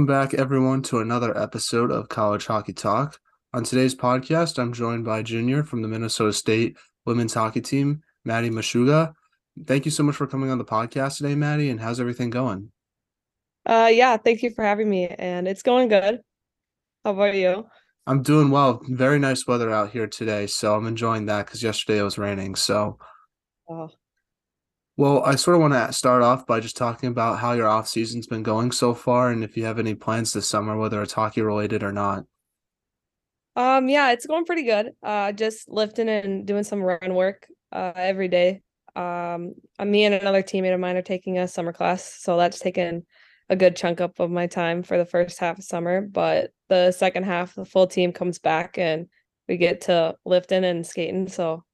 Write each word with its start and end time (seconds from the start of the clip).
Welcome 0.00 0.28
back, 0.28 0.32
everyone, 0.32 0.80
to 0.84 1.00
another 1.00 1.36
episode 1.36 1.90
of 1.90 2.08
College 2.08 2.46
Hockey 2.46 2.72
Talk. 2.72 3.20
On 3.52 3.62
today's 3.62 3.94
podcast, 3.94 4.58
I'm 4.58 4.72
joined 4.72 5.04
by 5.04 5.22
Junior 5.22 5.62
from 5.62 5.82
the 5.82 5.88
Minnesota 5.88 6.32
State 6.32 6.78
women's 7.04 7.34
hockey 7.34 7.60
team, 7.60 8.00
Maddie 8.24 8.48
Mashuga. 8.48 9.12
Thank 9.66 9.84
you 9.84 9.90
so 9.90 10.02
much 10.02 10.16
for 10.16 10.26
coming 10.26 10.48
on 10.48 10.56
the 10.56 10.64
podcast 10.64 11.18
today, 11.18 11.34
Maddie. 11.34 11.68
And 11.68 11.78
how's 11.78 12.00
everything 12.00 12.30
going? 12.30 12.72
Uh, 13.66 13.90
yeah, 13.92 14.16
thank 14.16 14.42
you 14.42 14.48
for 14.48 14.64
having 14.64 14.88
me, 14.88 15.06
and 15.06 15.46
it's 15.46 15.62
going 15.62 15.88
good. 15.88 16.20
How 17.04 17.10
about 17.10 17.34
you? 17.34 17.66
I'm 18.06 18.22
doing 18.22 18.50
well. 18.50 18.80
Very 18.88 19.18
nice 19.18 19.46
weather 19.46 19.70
out 19.70 19.90
here 19.90 20.06
today, 20.06 20.46
so 20.46 20.74
I'm 20.74 20.86
enjoying 20.86 21.26
that 21.26 21.44
because 21.44 21.62
yesterday 21.62 21.98
it 21.98 22.04
was 22.04 22.16
raining. 22.16 22.54
So, 22.54 22.96
Oh, 23.68 23.90
well, 25.00 25.22
I 25.24 25.36
sort 25.36 25.54
of 25.54 25.62
want 25.62 25.72
to 25.72 25.94
start 25.94 26.20
off 26.20 26.46
by 26.46 26.60
just 26.60 26.76
talking 26.76 27.08
about 27.08 27.38
how 27.38 27.54
your 27.54 27.66
off 27.66 27.88
season's 27.88 28.26
been 28.26 28.42
going 28.42 28.70
so 28.70 28.92
far, 28.92 29.30
and 29.30 29.42
if 29.42 29.56
you 29.56 29.64
have 29.64 29.78
any 29.78 29.94
plans 29.94 30.34
this 30.34 30.46
summer, 30.46 30.76
whether 30.76 31.00
it's 31.00 31.14
hockey 31.14 31.40
related 31.40 31.82
or 31.82 31.90
not. 31.90 32.26
um, 33.56 33.88
yeah, 33.88 34.12
it's 34.12 34.26
going 34.26 34.44
pretty 34.44 34.64
good. 34.64 34.90
Uh, 35.02 35.32
just 35.32 35.70
lifting 35.70 36.10
and 36.10 36.46
doing 36.46 36.64
some 36.64 36.82
run 36.82 37.14
work 37.14 37.46
uh 37.72 37.92
every 37.96 38.28
day. 38.28 38.60
Um, 38.94 39.54
uh, 39.78 39.86
me 39.86 40.04
and 40.04 40.14
another 40.14 40.42
teammate 40.42 40.74
of 40.74 40.80
mine 40.80 40.96
are 40.98 41.02
taking 41.02 41.38
a 41.38 41.48
summer 41.48 41.72
class, 41.72 42.04
so 42.20 42.36
that's 42.36 42.58
taken 42.58 43.06
a 43.48 43.56
good 43.56 43.76
chunk 43.76 44.02
up 44.02 44.20
of 44.20 44.30
my 44.30 44.48
time 44.48 44.82
for 44.82 44.98
the 44.98 45.06
first 45.06 45.38
half 45.38 45.56
of 45.58 45.64
summer. 45.64 46.02
But 46.02 46.50
the 46.68 46.92
second 46.92 47.24
half, 47.24 47.54
the 47.54 47.64
full 47.64 47.86
team 47.86 48.12
comes 48.12 48.38
back 48.38 48.76
and 48.76 49.06
we 49.48 49.56
get 49.56 49.80
to 49.82 50.16
lifting 50.26 50.64
and 50.64 50.86
skating. 50.86 51.26
So, 51.28 51.64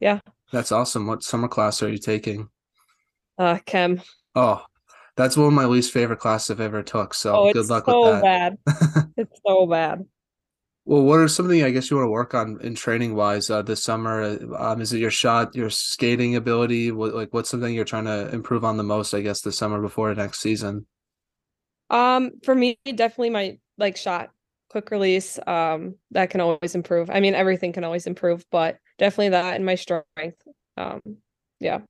yeah, 0.00 0.20
That's 0.54 0.70
awesome. 0.70 1.06
What 1.08 1.24
summer 1.24 1.48
class 1.48 1.82
are 1.82 1.88
you 1.88 1.98
taking? 1.98 2.48
uh, 3.38 3.58
chem. 3.66 4.00
Oh, 4.36 4.64
that's 5.16 5.36
one 5.36 5.48
of 5.48 5.52
my 5.52 5.64
least 5.64 5.92
favorite 5.92 6.20
classes 6.20 6.50
I've 6.52 6.60
ever 6.60 6.82
took. 6.82 7.12
So 7.12 7.34
Oh, 7.34 7.52
good 7.52 7.68
luck 7.68 7.86
so 7.86 8.02
with 8.12 8.22
that. 8.22 8.56
So 8.66 8.72
bad. 8.72 9.08
It's 9.16 9.40
so 9.44 9.66
bad. 9.66 10.06
Well, 10.86 11.02
what 11.02 11.18
are 11.18 11.28
some 11.28 11.46
of 11.46 11.50
the 11.50 11.64
I 11.64 11.70
guess 11.70 11.90
you 11.90 11.96
want 11.96 12.06
to 12.06 12.10
work 12.10 12.34
on 12.34 12.60
in 12.60 12.74
training 12.74 13.14
wise 13.16 13.50
uh, 13.50 13.62
this 13.62 13.82
summer? 13.82 14.22
Uh, 14.22 14.72
Um, 14.72 14.80
is 14.80 14.92
it 14.92 14.98
your 14.98 15.10
shot, 15.10 15.54
your 15.56 15.70
skating 15.70 16.36
ability? 16.36 16.92
What 16.92 17.14
like 17.14 17.32
what's 17.34 17.50
something 17.50 17.74
you're 17.74 17.84
trying 17.84 18.04
to 18.04 18.28
improve 18.32 18.64
on 18.64 18.76
the 18.76 18.82
most? 18.84 19.14
I 19.14 19.22
guess 19.22 19.40
this 19.40 19.58
summer 19.58 19.80
before 19.80 20.14
next 20.14 20.40
season. 20.40 20.86
Um, 21.90 22.32
for 22.44 22.54
me, 22.54 22.78
definitely 22.84 23.30
my 23.30 23.58
like 23.78 23.96
shot, 23.96 24.30
quick 24.68 24.90
release. 24.90 25.38
Um, 25.46 25.96
that 26.10 26.30
can 26.30 26.40
always 26.40 26.74
improve. 26.74 27.10
I 27.10 27.20
mean, 27.20 27.34
everything 27.34 27.72
can 27.72 27.84
always 27.84 28.06
improve, 28.06 28.44
but 28.50 28.78
definitely 28.98 29.30
that 29.30 29.54
and 29.54 29.64
my 29.64 29.74
strength. 29.74 30.42
Um, 30.76 31.00
yeah. 31.60 31.80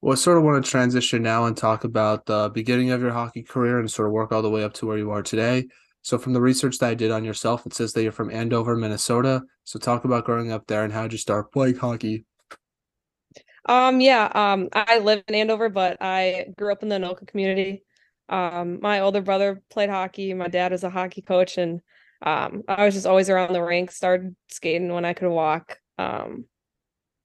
Well, 0.00 0.12
I 0.12 0.16
sort 0.16 0.38
of 0.38 0.44
want 0.44 0.64
to 0.64 0.70
transition 0.70 1.22
now 1.22 1.46
and 1.46 1.56
talk 1.56 1.84
about 1.84 2.26
the 2.26 2.50
beginning 2.52 2.90
of 2.90 3.00
your 3.00 3.12
hockey 3.12 3.42
career 3.42 3.78
and 3.78 3.90
sort 3.90 4.06
of 4.08 4.12
work 4.12 4.30
all 4.30 4.42
the 4.42 4.50
way 4.50 4.62
up 4.62 4.74
to 4.74 4.86
where 4.86 4.98
you 4.98 5.10
are 5.10 5.22
today. 5.22 5.66
So, 6.02 6.18
from 6.18 6.32
the 6.32 6.40
research 6.40 6.78
that 6.78 6.90
I 6.90 6.94
did 6.94 7.10
on 7.10 7.24
yourself, 7.24 7.66
it 7.66 7.74
says 7.74 7.92
that 7.92 8.02
you're 8.02 8.12
from 8.12 8.30
Andover, 8.30 8.76
Minnesota. 8.76 9.42
So, 9.64 9.78
talk 9.78 10.04
about 10.04 10.24
growing 10.24 10.52
up 10.52 10.66
there 10.66 10.84
and 10.84 10.92
how 10.92 11.02
did 11.02 11.12
you 11.12 11.18
start 11.18 11.50
playing 11.50 11.76
hockey? 11.76 12.24
Um, 13.68 14.00
yeah, 14.00 14.30
um, 14.32 14.68
I 14.72 15.00
live 15.00 15.24
in 15.26 15.34
Andover, 15.34 15.68
but 15.68 15.96
I 16.00 16.46
grew 16.56 16.70
up 16.70 16.82
in 16.82 16.88
the 16.88 16.96
Anoka 16.96 17.26
community. 17.26 17.82
Um, 18.28 18.78
my 18.80 19.00
older 19.00 19.20
brother 19.20 19.60
played 19.70 19.90
hockey. 19.90 20.32
My 20.34 20.48
dad 20.48 20.72
was 20.72 20.84
a 20.84 20.90
hockey 20.90 21.22
coach, 21.22 21.58
and 21.58 21.80
um, 22.22 22.62
I 22.68 22.84
was 22.84 22.94
just 22.94 23.06
always 23.06 23.28
around 23.28 23.52
the 23.52 23.62
rink. 23.62 23.90
Started 23.90 24.36
skating 24.48 24.92
when 24.92 25.04
I 25.04 25.12
could 25.12 25.28
walk. 25.28 25.78
Um, 25.98 26.44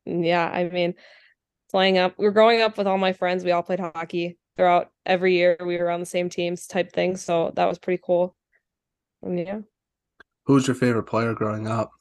yeah, 0.05 0.47
I 0.47 0.69
mean, 0.69 0.95
playing 1.69 1.97
up. 1.97 2.15
we 2.17 2.25
are 2.25 2.31
growing 2.31 2.61
up 2.61 2.77
with 2.77 2.87
all 2.87 2.97
my 2.97 3.13
friends. 3.13 3.43
We 3.43 3.51
all 3.51 3.63
played 3.63 3.79
hockey 3.79 4.37
throughout 4.57 4.91
every 5.05 5.35
year. 5.35 5.57
We 5.59 5.77
were 5.77 5.89
on 5.89 5.99
the 5.99 6.05
same 6.05 6.29
teams, 6.29 6.67
type 6.67 6.91
thing. 6.91 7.17
So 7.17 7.51
that 7.55 7.67
was 7.67 7.79
pretty 7.79 8.01
cool. 8.03 8.35
And 9.21 9.39
yeah. 9.39 9.59
Who 10.45 10.53
was 10.53 10.67
your 10.67 10.75
favorite 10.75 11.03
player 11.03 11.33
growing 11.33 11.67
up? 11.67 11.91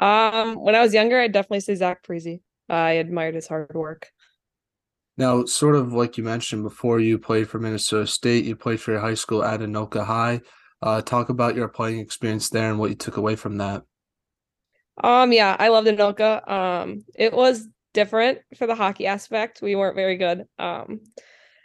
Um, 0.00 0.56
when 0.56 0.74
I 0.74 0.80
was 0.80 0.94
younger, 0.94 1.20
I'd 1.20 1.32
definitely 1.32 1.60
say 1.60 1.74
Zach 1.74 2.04
Parise. 2.04 2.40
I 2.68 2.92
admired 2.92 3.34
his 3.34 3.46
hard 3.46 3.74
work. 3.74 4.08
Now, 5.16 5.44
sort 5.44 5.76
of 5.76 5.92
like 5.92 6.18
you 6.18 6.24
mentioned 6.24 6.64
before, 6.64 6.98
you 6.98 7.18
played 7.18 7.48
for 7.48 7.58
Minnesota 7.58 8.06
State. 8.06 8.44
You 8.44 8.56
played 8.56 8.80
for 8.80 8.92
your 8.92 9.00
high 9.00 9.14
school 9.14 9.44
at 9.44 9.60
Anoka 9.60 10.04
High. 10.04 10.40
Uh, 10.82 11.00
talk 11.00 11.28
about 11.28 11.54
your 11.54 11.68
playing 11.68 12.00
experience 12.00 12.50
there 12.50 12.68
and 12.68 12.78
what 12.78 12.90
you 12.90 12.96
took 12.96 13.16
away 13.16 13.36
from 13.36 13.58
that. 13.58 13.84
Um, 15.02 15.32
yeah, 15.32 15.56
I 15.58 15.68
loved 15.68 15.88
Anoka. 15.88 16.48
Um, 16.48 17.04
it 17.14 17.32
was 17.32 17.66
different 17.92 18.40
for 18.56 18.66
the 18.66 18.74
hockey 18.74 19.06
aspect. 19.06 19.62
We 19.62 19.74
weren't 19.74 19.96
very 19.96 20.16
good. 20.16 20.44
Um, 20.58 21.00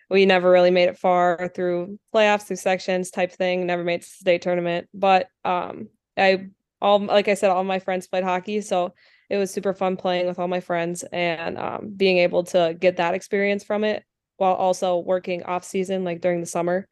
we 0.09 0.25
never 0.25 0.49
really 0.49 0.71
made 0.71 0.89
it 0.89 0.97
far 0.97 1.51
through 1.53 1.99
playoffs, 2.13 2.43
through 2.47 2.55
sections 2.55 3.11
type 3.11 3.31
thing, 3.31 3.65
never 3.65 3.83
made 3.83 4.01
it 4.01 4.03
to 4.03 4.09
the 4.09 4.15
state 4.15 4.41
tournament. 4.41 4.89
But 4.93 5.27
um, 5.45 5.89
I 6.17 6.47
all 6.81 6.99
like 6.99 7.27
I 7.27 7.33
said, 7.33 7.51
all 7.51 7.63
my 7.63 7.79
friends 7.79 8.07
played 8.07 8.23
hockey, 8.23 8.61
so 8.61 8.93
it 9.29 9.37
was 9.37 9.51
super 9.51 9.73
fun 9.73 9.97
playing 9.97 10.25
with 10.25 10.39
all 10.39 10.47
my 10.47 10.61
friends 10.61 11.03
and 11.11 11.57
um, 11.57 11.93
being 11.95 12.17
able 12.17 12.43
to 12.45 12.75
get 12.79 12.97
that 12.97 13.13
experience 13.13 13.63
from 13.63 13.83
it 13.83 14.03
while 14.37 14.55
also 14.55 14.97
working 14.97 15.43
off 15.43 15.63
season, 15.63 16.03
like 16.03 16.21
during 16.21 16.39
the 16.39 16.47
summer, 16.47 16.87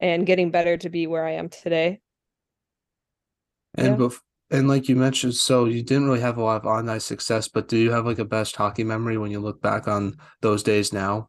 and 0.00 0.26
getting 0.26 0.50
better 0.50 0.78
to 0.78 0.88
be 0.88 1.06
where 1.06 1.26
I 1.26 1.32
am 1.32 1.50
today. 1.50 2.00
And 3.76 3.86
Yeah. 3.86 3.96
bef- 3.96 4.20
and 4.54 4.68
like 4.68 4.88
you 4.88 4.96
mentioned, 4.96 5.34
so 5.34 5.64
you 5.66 5.82
didn't 5.82 6.06
really 6.06 6.20
have 6.20 6.38
a 6.38 6.42
lot 6.42 6.56
of 6.62 6.66
on 6.66 6.88
ice 6.88 7.04
success, 7.04 7.48
but 7.48 7.68
do 7.68 7.76
you 7.76 7.90
have 7.90 8.06
like 8.06 8.18
a 8.18 8.24
best 8.24 8.56
hockey 8.56 8.84
memory 8.84 9.18
when 9.18 9.30
you 9.30 9.40
look 9.40 9.60
back 9.62 9.88
on 9.88 10.16
those 10.40 10.62
days 10.62 10.92
now? 10.92 11.28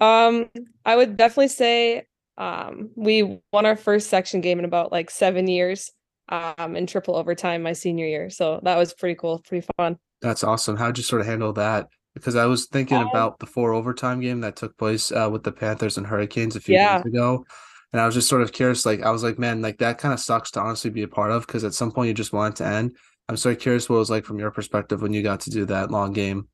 Um, 0.00 0.50
I 0.84 0.96
would 0.96 1.16
definitely 1.16 1.48
say 1.48 2.06
um 2.38 2.90
we 2.96 3.40
won 3.50 3.64
our 3.64 3.76
first 3.76 4.10
section 4.10 4.42
game 4.42 4.58
in 4.58 4.66
about 4.66 4.92
like 4.92 5.08
seven 5.10 5.48
years 5.48 5.90
um 6.28 6.76
in 6.76 6.86
triple 6.86 7.16
overtime 7.16 7.62
my 7.62 7.72
senior 7.72 8.06
year. 8.06 8.28
So 8.30 8.60
that 8.64 8.76
was 8.76 8.92
pretty 8.92 9.14
cool, 9.14 9.40
pretty 9.46 9.66
fun. 9.78 9.98
That's 10.20 10.44
awesome. 10.44 10.76
How'd 10.76 10.98
you 10.98 11.04
sort 11.04 11.20
of 11.22 11.26
handle 11.26 11.52
that? 11.54 11.88
Because 12.14 12.36
I 12.36 12.46
was 12.46 12.66
thinking 12.66 12.98
Um, 12.98 13.08
about 13.08 13.38
the 13.38 13.46
four 13.46 13.72
overtime 13.72 14.20
game 14.20 14.40
that 14.40 14.56
took 14.56 14.76
place 14.78 15.12
uh, 15.12 15.28
with 15.30 15.44
the 15.44 15.52
Panthers 15.52 15.98
and 15.98 16.06
Hurricanes 16.06 16.56
a 16.56 16.60
few 16.60 16.74
Yeah. 16.76 16.96
days 16.96 17.04
ago. 17.06 17.44
And 17.92 18.00
I 18.00 18.06
was 18.06 18.14
just 18.14 18.28
sort 18.28 18.42
of 18.42 18.52
curious, 18.52 18.84
like 18.84 19.02
I 19.02 19.10
was 19.10 19.22
like, 19.22 19.38
man, 19.38 19.62
like 19.62 19.78
that 19.78 19.98
kind 19.98 20.12
of 20.12 20.20
sucks 20.20 20.50
to 20.52 20.60
honestly 20.60 20.90
be 20.90 21.02
a 21.02 21.08
part 21.08 21.30
of 21.30 21.46
because 21.46 21.64
at 21.64 21.74
some 21.74 21.92
point 21.92 22.08
you 22.08 22.14
just 22.14 22.32
want 22.32 22.54
it 22.54 22.64
to 22.64 22.66
end. 22.70 22.96
I'm 23.28 23.34
of 23.34 23.58
curious 23.58 23.88
what 23.88 23.96
it 23.96 24.00
was 24.00 24.10
like 24.10 24.24
from 24.24 24.38
your 24.38 24.50
perspective 24.50 25.02
when 25.02 25.12
you 25.12 25.22
got 25.22 25.40
to 25.40 25.50
do 25.50 25.64
that 25.66 25.90
long 25.90 26.12
game. 26.12 26.48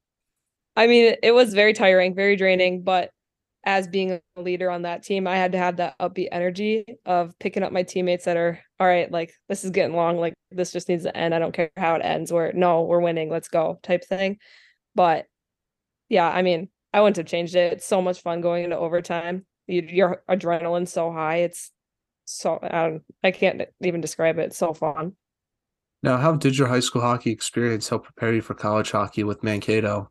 I 0.76 0.87
mean, 0.87 1.16
it 1.22 1.32
was 1.32 1.53
very 1.53 1.75
tiring, 1.75 2.15
very 2.15 2.37
draining, 2.37 2.82
but 2.82 3.10
as 3.65 3.87
being 3.87 4.20
a 4.37 4.41
leader 4.41 4.70
on 4.70 4.82
that 4.82 5.03
team, 5.03 5.26
I 5.26 5.37
had 5.37 5.53
to 5.53 5.59
have 5.59 5.76
that 5.76 5.98
upbeat 5.98 6.28
energy 6.32 6.84
of 7.04 7.38
picking 7.38 7.62
up 7.62 7.72
my 7.72 7.82
teammates 7.82 8.25
that 8.25 8.37
are 8.37 8.59
all 8.81 8.87
right, 8.87 9.10
like 9.10 9.32
this 9.49 9.64
is 9.64 9.70
getting 9.70 9.94
long, 9.94 10.19
like 10.19 10.34
this 10.50 10.72
just 10.72 10.88
needs 10.88 11.04
to 11.04 11.16
end. 11.16 11.34
I 11.34 11.38
don't 11.38 11.53
care 11.53 11.70
how 11.76 11.94
it 11.94 12.03
ends. 12.04 12.32
We're 12.32 12.53
no, 12.53 12.82
we're 12.82 13.00
winning, 13.00 13.31
let's 13.31 13.49
go 13.49 13.78
type 13.82 14.04
thing. 14.04 14.38
But 14.94 15.26
yeah, 16.09 16.28
I 16.28 16.43
mean, 16.43 16.69
I 16.93 17.00
wouldn't 17.00 17.16
have 17.19 17.26
changed 17.26 17.54
it. 17.54 17.75
It's 17.75 17.87
so 17.87 18.03
much 18.03 18.22
fun 18.22 18.41
going 18.41 18.64
into 18.64 18.76
overtime. 18.76 19.47
You, 19.66 19.82
your 19.82 20.22
adrenaline's 20.28 20.92
so 20.92 21.12
high. 21.12 21.38
It's 21.38 21.70
so 22.24 22.58
I 22.62 23.00
I 23.22 23.30
can't 23.30 23.62
even 23.80 24.00
describe 24.00 24.38
it. 24.38 24.46
It's 24.46 24.58
so 24.58 24.72
fun. 24.74 25.12
Now, 26.02 26.16
how 26.16 26.32
did 26.32 26.58
your 26.58 26.69
high 26.69 26.81
school 26.81 27.02
hockey 27.02 27.31
experience 27.31 27.88
help 27.88 28.04
prepare 28.04 28.34
you 28.34 28.42
for 28.42 28.54
college 28.54 28.90
hockey 28.90 29.22
with 29.22 29.44
Mankato? 29.44 30.10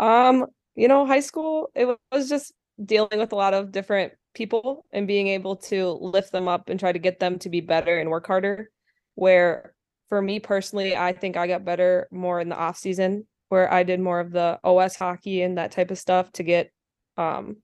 Um, 0.00 0.46
you 0.74 0.88
know, 0.88 1.06
high 1.06 1.20
school, 1.20 1.70
it 1.74 1.96
was 2.10 2.28
just 2.28 2.52
dealing 2.84 3.18
with 3.18 3.32
a 3.32 3.36
lot 3.36 3.54
of 3.54 3.70
different 3.70 4.12
people 4.34 4.84
and 4.92 5.06
being 5.06 5.28
able 5.28 5.56
to 5.56 5.92
lift 5.92 6.32
them 6.32 6.48
up 6.48 6.68
and 6.68 6.78
try 6.78 6.92
to 6.92 6.98
get 6.98 7.20
them 7.20 7.38
to 7.38 7.48
be 7.48 7.60
better 7.60 7.98
and 7.98 8.10
work 8.10 8.26
harder. 8.26 8.70
Where 9.14 9.74
for 10.08 10.20
me 10.20 10.40
personally, 10.40 10.96
I 10.96 11.12
think 11.12 11.36
I 11.36 11.46
got 11.46 11.64
better 11.64 12.08
more 12.10 12.40
in 12.40 12.48
the 12.48 12.56
off 12.56 12.76
season 12.76 13.26
where 13.48 13.72
I 13.72 13.84
did 13.84 14.00
more 14.00 14.20
of 14.20 14.32
the 14.32 14.58
OS 14.64 14.96
hockey 14.96 15.42
and 15.42 15.56
that 15.58 15.72
type 15.72 15.90
of 15.90 15.98
stuff 15.98 16.32
to 16.32 16.42
get 16.42 16.70
um 17.16 17.56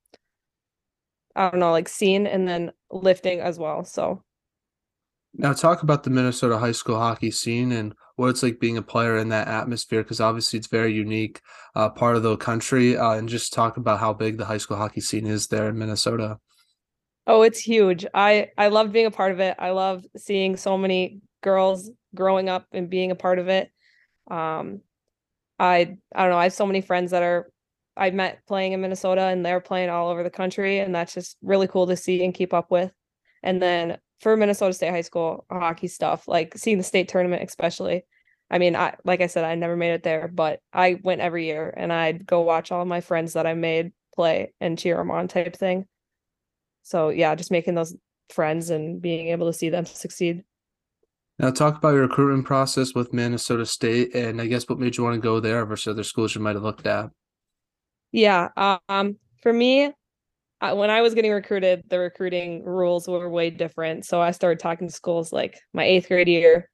I 1.36 1.50
don't 1.50 1.60
know, 1.60 1.70
like 1.72 1.88
seen 1.88 2.26
and 2.26 2.46
then 2.48 2.72
lifting 2.90 3.40
as 3.40 3.58
well. 3.58 3.84
So 3.84 4.22
Now, 5.34 5.54
talk 5.54 5.82
about 5.82 6.02
the 6.02 6.10
Minnesota 6.10 6.58
high 6.58 6.72
school 6.72 6.98
hockey 6.98 7.30
scene 7.30 7.72
and 7.72 7.94
what 8.16 8.28
it's 8.28 8.42
like 8.42 8.60
being 8.60 8.76
a 8.76 8.82
player 8.82 9.16
in 9.16 9.30
that 9.30 9.48
atmosphere, 9.48 10.02
because 10.02 10.20
obviously 10.20 10.58
it's 10.58 10.68
very 10.68 10.92
unique, 10.92 11.40
uh, 11.74 11.88
part 11.88 12.16
of 12.16 12.22
the 12.22 12.36
country, 12.36 12.96
uh, 12.98 13.12
and 13.12 13.28
just 13.28 13.52
talk 13.52 13.78
about 13.78 13.98
how 13.98 14.12
big 14.12 14.36
the 14.36 14.44
high 14.44 14.58
school 14.58 14.76
hockey 14.76 15.00
scene 15.00 15.26
is 15.26 15.46
there 15.46 15.68
in 15.70 15.78
Minnesota. 15.78 16.38
Oh, 17.26 17.42
it's 17.42 17.60
huge. 17.60 18.04
I 18.12 18.48
I 18.58 18.68
loved 18.68 18.92
being 18.92 19.06
a 19.06 19.10
part 19.10 19.32
of 19.32 19.40
it. 19.40 19.56
I 19.58 19.70
love 19.70 20.04
seeing 20.16 20.56
so 20.56 20.76
many 20.76 21.20
girls 21.42 21.90
growing 22.14 22.48
up 22.48 22.66
and 22.72 22.90
being 22.90 23.10
a 23.10 23.14
part 23.16 23.38
of 23.38 23.48
it. 23.48 23.70
Um, 24.30 24.80
I 25.58 25.96
I 26.14 26.22
don't 26.22 26.30
know. 26.30 26.38
I 26.38 26.44
have 26.44 26.52
so 26.52 26.66
many 26.66 26.80
friends 26.80 27.12
that 27.12 27.22
are 27.22 27.51
I 27.96 28.10
met 28.10 28.46
playing 28.46 28.72
in 28.72 28.80
Minnesota 28.80 29.22
and 29.22 29.44
they're 29.44 29.60
playing 29.60 29.90
all 29.90 30.08
over 30.08 30.22
the 30.22 30.30
country, 30.30 30.78
and 30.78 30.94
that's 30.94 31.14
just 31.14 31.36
really 31.42 31.68
cool 31.68 31.86
to 31.86 31.96
see 31.96 32.24
and 32.24 32.34
keep 32.34 32.54
up 32.54 32.70
with. 32.70 32.92
And 33.42 33.60
then 33.60 33.98
for 34.20 34.36
Minnesota 34.36 34.72
State 34.72 34.90
High 34.90 35.02
School 35.02 35.44
hockey 35.50 35.88
stuff, 35.88 36.28
like 36.28 36.56
seeing 36.56 36.78
the 36.78 36.84
state 36.84 37.08
tournament, 37.08 37.42
especially. 37.42 38.04
I 38.50 38.58
mean, 38.58 38.76
I 38.76 38.94
like 39.04 39.20
I 39.22 39.26
said, 39.28 39.44
I 39.44 39.54
never 39.54 39.76
made 39.76 39.92
it 39.92 40.02
there, 40.02 40.28
but 40.28 40.60
I 40.72 41.00
went 41.02 41.22
every 41.22 41.46
year 41.46 41.72
and 41.76 41.92
I'd 41.92 42.26
go 42.26 42.42
watch 42.42 42.70
all 42.70 42.84
my 42.84 43.00
friends 43.00 43.32
that 43.32 43.46
I 43.46 43.54
made 43.54 43.92
play 44.14 44.52
and 44.60 44.78
cheer 44.78 44.98
them 44.98 45.10
on 45.10 45.26
type 45.28 45.56
thing. 45.56 45.86
so 46.82 47.08
yeah, 47.08 47.34
just 47.34 47.50
making 47.50 47.74
those 47.74 47.96
friends 48.28 48.70
and 48.70 49.00
being 49.00 49.28
able 49.28 49.46
to 49.46 49.52
see 49.52 49.70
them 49.70 49.86
succeed. 49.86 50.44
Now, 51.38 51.50
talk 51.50 51.78
about 51.78 51.94
your 51.94 52.02
recruitment 52.02 52.44
process 52.44 52.94
with 52.94 53.12
Minnesota 53.12 53.66
State, 53.66 54.14
and 54.14 54.40
I 54.40 54.46
guess 54.46 54.68
what 54.68 54.78
made 54.78 54.96
you 54.96 55.02
want 55.02 55.14
to 55.14 55.20
go 55.20 55.40
there 55.40 55.64
versus 55.64 55.90
other 55.90 56.04
schools 56.04 56.34
you 56.34 56.40
might 56.40 56.54
have 56.54 56.62
looked 56.62 56.86
at. 56.86 57.10
Yeah, 58.12 58.48
um, 58.88 59.16
for 59.42 59.52
me, 59.52 59.90
when 60.60 60.90
I 60.90 61.00
was 61.00 61.14
getting 61.14 61.32
recruited, 61.32 61.82
the 61.88 61.98
recruiting 61.98 62.62
rules 62.64 63.08
were 63.08 63.28
way 63.28 63.50
different. 63.50 64.04
So 64.04 64.20
I 64.20 64.30
started 64.30 64.60
talking 64.60 64.86
to 64.88 64.94
schools 64.94 65.32
like 65.32 65.58
my 65.72 65.84
eighth 65.84 66.08
grade 66.08 66.28
year, 66.28 66.68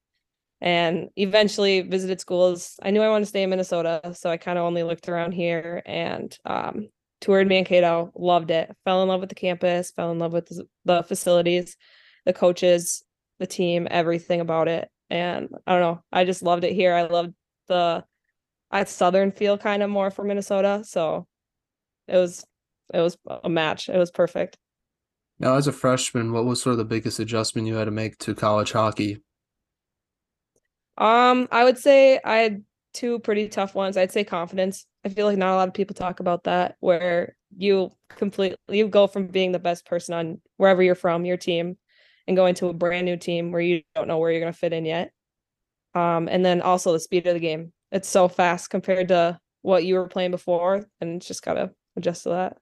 and 0.61 1.09
eventually 1.17 1.83
visited 1.83 2.21
schools. 2.21 2.75
I 2.83 2.91
knew 2.91 3.01
I 3.01 3.09
wanted 3.09 3.25
to 3.25 3.31
stay 3.31 3.45
in 3.45 3.51
Minnesota, 3.51 4.13
so 4.15 4.29
I 4.29 4.37
kind 4.37 4.59
of 4.59 4.65
only 4.65 4.83
looked 4.83 5.09
around 5.09 5.33
here 5.33 5.83
and 5.87 6.37
um, 6.45 6.89
toured 7.21 7.49
Mankato. 7.49 8.13
Loved 8.17 8.51
it. 8.51 8.75
Fell 8.85 9.03
in 9.03 9.09
love 9.09 9.21
with 9.21 9.29
the 9.29 9.35
campus. 9.37 9.93
Fell 9.93 10.11
in 10.11 10.19
love 10.19 10.33
with 10.33 10.51
the 10.85 11.03
facilities, 11.05 11.77
the 12.27 12.33
coaches, 12.33 13.05
the 13.39 13.47
team, 13.47 13.87
everything 13.91 14.41
about 14.41 14.69
it. 14.69 14.89
And 15.09 15.49
I 15.67 15.73
don't 15.73 15.81
know. 15.81 16.03
I 16.13 16.25
just 16.25 16.43
loved 16.43 16.65
it 16.65 16.75
here. 16.75 16.93
I 16.95 17.03
loved 17.03 17.35
the 17.69 18.05
I 18.71 18.85
southern 18.85 19.33
feel 19.33 19.59
kind 19.59 19.83
of 19.83 19.91
more 19.91 20.11
for 20.11 20.25
Minnesota. 20.25 20.83
So 20.85 21.27
it 22.07 22.17
was 22.17 22.45
it 22.93 23.01
was 23.01 23.17
a 23.45 23.49
match. 23.49 23.89
It 23.89 23.99
was 23.99 24.11
perfect. 24.11 24.57
Now, 25.39 25.55
as 25.55 25.67
a 25.67 25.73
freshman, 25.73 26.33
what 26.33 26.45
was 26.45 26.61
sort 26.61 26.73
of 26.73 26.79
the 26.79 26.85
biggest 26.85 27.21
adjustment 27.21 27.69
you 27.69 27.77
had 27.77 27.85
to 27.85 27.91
make 27.91 28.19
to 28.19 28.35
college 28.35 28.73
hockey? 28.73 29.23
Um, 30.97 31.47
I 31.53 31.63
would 31.63 31.79
say 31.79 32.19
I 32.25 32.39
had 32.39 32.65
two 32.93 33.21
pretty 33.21 33.49
tough 33.49 33.75
ones. 33.75 33.97
I'd 33.97 34.11
say 34.11 34.25
confidence. 34.25 34.85
I 35.05 35.11
feel 35.11 35.27
like 35.27 35.39
not 35.39 35.53
a 35.53 35.57
lot 35.57 35.69
of 35.69 35.75
people 35.75 35.95
talk 35.95 36.19
about 36.19 36.45
that, 36.45 36.77
where 36.81 37.37
you 37.57 37.91
completely 38.11 38.59
you 38.69 38.89
go 38.89 39.07
from 39.07 39.29
being 39.29 39.53
the 39.53 39.59
best 39.61 39.87
person 39.87 40.15
on 40.15 40.41
wherever 40.57 40.83
you're 40.83 40.97
from, 40.97 41.25
your 41.25 41.37
team, 41.37 41.77
and 42.27 42.37
going 42.37 42.55
to 42.57 42.67
a 42.67 42.73
brand 42.75 43.05
new 43.05 43.17
team 43.17 43.53
where 43.53 43.61
you 43.61 43.83
don't 43.95 44.09
know 44.09 44.19
where 44.19 44.33
you're 44.33 44.41
gonna 44.41 44.53
fit 44.53 44.73
in 44.73 44.85
yet. 44.85 45.13
Um, 45.95 46.29
and 46.29 46.45
then 46.45 46.63
also 46.63 46.93
the 46.93 47.01
speed 47.01 47.27
of 47.27 47.35
the 47.35 47.41
game. 47.41 47.73
It's 47.91 48.09
so 48.09 48.29
fast 48.29 48.71
compared 48.71 49.09
to 49.09 49.39
what 49.63 49.85
you 49.85 49.95
were 49.95 50.09
playing 50.09 50.31
before, 50.31 50.87
and 51.01 51.17
it's 51.17 51.27
just 51.27 51.43
gotta 51.43 51.73
adjust 51.97 52.25
to 52.25 52.31
that. 52.31 52.57